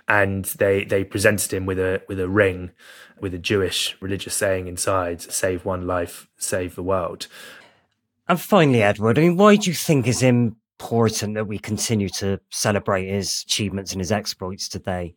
And 0.08 0.46
they 0.46 0.84
they 0.84 1.04
presented 1.04 1.54
him 1.54 1.66
with 1.66 1.80
a 1.80 2.04
with 2.08 2.20
a 2.20 2.30
ring 2.30 2.72
with 3.20 3.34
a 3.34 3.40
Jewish 3.40 3.98
religious 4.02 4.36
saying 4.36 4.68
inside 4.68 5.22
save 5.22 5.66
one 5.66 5.88
life 5.88 6.28
save 6.38 6.76
the 6.76 6.84
world. 6.84 7.28
And 8.28 8.40
finally 8.40 8.84
Edward 8.84 9.18
I 9.18 9.22
mean 9.22 9.38
why 9.38 9.56
do 9.56 9.70
you 9.70 9.76
think 9.76 10.06
is 10.06 10.22
important 10.22 11.34
that 11.36 11.48
we 11.48 11.58
continue 11.58 12.10
to 12.10 12.40
celebrate 12.52 13.08
his 13.08 13.44
achievements 13.48 13.94
and 13.94 14.02
his 14.02 14.12
exploits 14.12 14.68
today? 14.68 15.16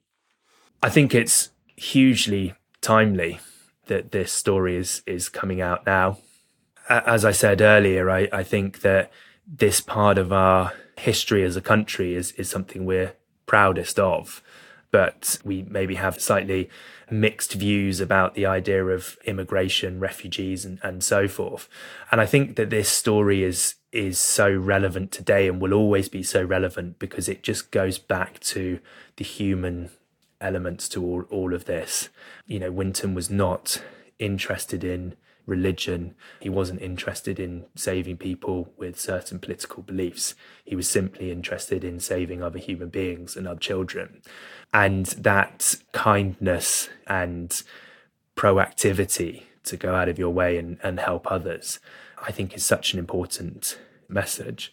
I 0.80 0.90
think 0.90 1.14
it's 1.14 1.50
hugely 1.76 2.54
timely 2.80 3.40
that 3.86 4.12
this 4.12 4.32
story 4.32 4.76
is 4.76 5.02
is 5.06 5.28
coming 5.28 5.60
out 5.60 5.84
now 5.84 6.18
as 6.88 7.24
I 7.24 7.32
said 7.32 7.60
earlier, 7.60 8.10
I, 8.10 8.28
I 8.32 8.42
think 8.42 8.80
that 8.80 9.10
this 9.46 9.80
part 9.80 10.18
of 10.18 10.32
our 10.32 10.72
history 10.96 11.44
as 11.44 11.56
a 11.56 11.60
country 11.60 12.14
is, 12.14 12.32
is 12.32 12.50
something 12.50 12.84
we're 12.84 13.14
proudest 13.46 13.98
of. 13.98 14.42
But 14.90 15.38
we 15.44 15.64
maybe 15.68 15.96
have 15.96 16.20
slightly 16.20 16.70
mixed 17.10 17.54
views 17.54 18.00
about 18.00 18.34
the 18.34 18.46
idea 18.46 18.84
of 18.86 19.18
immigration, 19.24 20.00
refugees, 20.00 20.64
and, 20.64 20.78
and 20.82 21.02
so 21.04 21.28
forth. 21.28 21.68
And 22.10 22.20
I 22.20 22.26
think 22.26 22.56
that 22.56 22.70
this 22.70 22.88
story 22.88 23.42
is 23.42 23.74
is 23.90 24.18
so 24.18 24.50
relevant 24.54 25.10
today 25.10 25.48
and 25.48 25.62
will 25.62 25.72
always 25.72 26.10
be 26.10 26.22
so 26.22 26.42
relevant 26.42 26.98
because 26.98 27.26
it 27.26 27.42
just 27.42 27.70
goes 27.70 27.96
back 27.98 28.38
to 28.38 28.78
the 29.16 29.24
human 29.24 29.88
elements 30.42 30.90
to 30.90 31.02
all, 31.02 31.22
all 31.30 31.54
of 31.54 31.64
this. 31.64 32.10
You 32.46 32.58
know, 32.58 32.70
Winton 32.70 33.14
was 33.14 33.30
not 33.30 33.82
interested 34.18 34.84
in 34.84 35.16
religion. 35.48 36.14
He 36.40 36.50
wasn't 36.50 36.82
interested 36.82 37.40
in 37.40 37.64
saving 37.74 38.18
people 38.18 38.72
with 38.76 39.00
certain 39.00 39.38
political 39.38 39.82
beliefs. 39.82 40.34
He 40.64 40.76
was 40.76 40.88
simply 40.88 41.32
interested 41.32 41.82
in 41.82 41.98
saving 42.00 42.42
other 42.42 42.58
human 42.58 42.90
beings 42.90 43.34
and 43.34 43.48
other 43.48 43.58
children. 43.58 44.20
And 44.72 45.06
that 45.06 45.76
kindness 45.92 46.90
and 47.06 47.62
proactivity 48.36 49.44
to 49.64 49.76
go 49.76 49.94
out 49.94 50.08
of 50.08 50.18
your 50.18 50.30
way 50.30 50.58
and, 50.58 50.78
and 50.82 51.00
help 51.00 51.30
others, 51.32 51.80
I 52.22 52.30
think 52.30 52.54
is 52.54 52.64
such 52.64 52.92
an 52.92 52.98
important 52.98 53.78
message. 54.08 54.72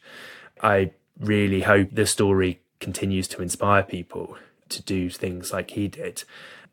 I 0.61 0.91
really 1.19 1.61
hope 1.61 1.89
the 1.93 2.05
story 2.05 2.59
continues 2.81 3.27
to 3.29 3.41
inspire 3.41 3.83
people 3.83 4.38
to 4.69 4.81
do 4.83 5.09
things 5.09 5.53
like 5.53 5.71
he 5.71 5.88
did. 5.88 6.23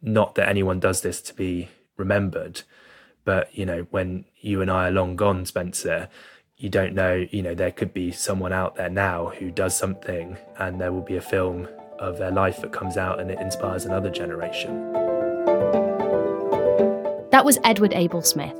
Not 0.02 0.34
that 0.34 0.48
anyone 0.48 0.80
does 0.80 1.02
this 1.02 1.22
to 1.22 1.34
be 1.34 1.68
remembered, 1.96 2.62
but, 3.24 3.56
you 3.56 3.64
know, 3.64 3.86
when 3.90 4.24
you 4.40 4.60
and 4.60 4.70
I 4.70 4.88
are 4.88 4.90
long 4.90 5.16
gone, 5.16 5.46
Spencer, 5.46 6.08
you 6.56 6.68
don't 6.68 6.94
know, 6.94 7.26
you 7.30 7.42
know, 7.42 7.54
there 7.54 7.72
could 7.72 7.92
be 7.92 8.12
someone 8.12 8.52
out 8.52 8.76
there 8.76 8.88
now 8.88 9.32
who 9.38 9.50
does 9.50 9.76
something 9.76 10.36
and 10.58 10.80
there 10.80 10.92
will 10.92 11.02
be 11.02 11.16
a 11.16 11.20
film 11.20 11.68
of 11.98 12.18
their 12.18 12.30
life 12.30 12.60
that 12.60 12.72
comes 12.72 12.96
out 12.96 13.20
and 13.20 13.30
it 13.30 13.38
inspires 13.40 13.84
another 13.84 14.10
generation. 14.10 14.92
That 17.30 17.44
was 17.44 17.58
Edward 17.64 17.92
Abel 17.94 18.22
Smith, 18.22 18.56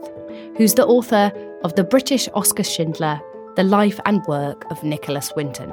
who's 0.57 0.75
the 0.75 0.87
author 0.87 1.33
of 1.63 1.75
The 1.75 1.85
British 1.85 2.29
Oskar 2.35 2.65
Schindler 2.65 3.21
The 3.57 3.65
Life 3.65 4.01
and 4.07 4.25
Work 4.27 4.65
of 4.71 4.83
Nicholas 4.83 5.33
Winton. 5.37 5.73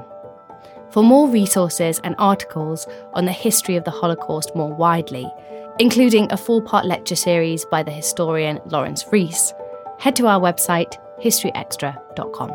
For 0.91 1.03
more 1.03 1.29
resources 1.29 1.99
and 2.03 2.15
articles 2.17 2.87
on 3.13 3.25
the 3.25 3.31
history 3.31 3.75
of 3.75 3.83
the 3.83 3.91
Holocaust 3.91 4.55
more 4.55 4.73
widely, 4.73 5.31
including 5.79 6.31
a 6.31 6.37
four 6.37 6.61
part 6.61 6.85
lecture 6.85 7.15
series 7.15 7.65
by 7.65 7.81
the 7.81 7.91
historian 7.91 8.59
Laurence 8.65 9.05
Rees, 9.11 9.53
head 9.97 10.15
to 10.17 10.27
our 10.27 10.39
website, 10.39 10.97
historyextra.com. 11.21 12.51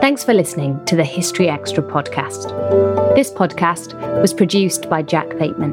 Thanks 0.00 0.22
for 0.22 0.34
listening 0.34 0.84
to 0.84 0.96
the 0.96 1.04
History 1.04 1.48
Extra 1.48 1.82
podcast. 1.82 2.44
This 3.14 3.30
podcast 3.30 3.94
was 4.20 4.34
produced 4.34 4.88
by 4.90 5.02
Jack 5.02 5.30
Bateman. 5.38 5.72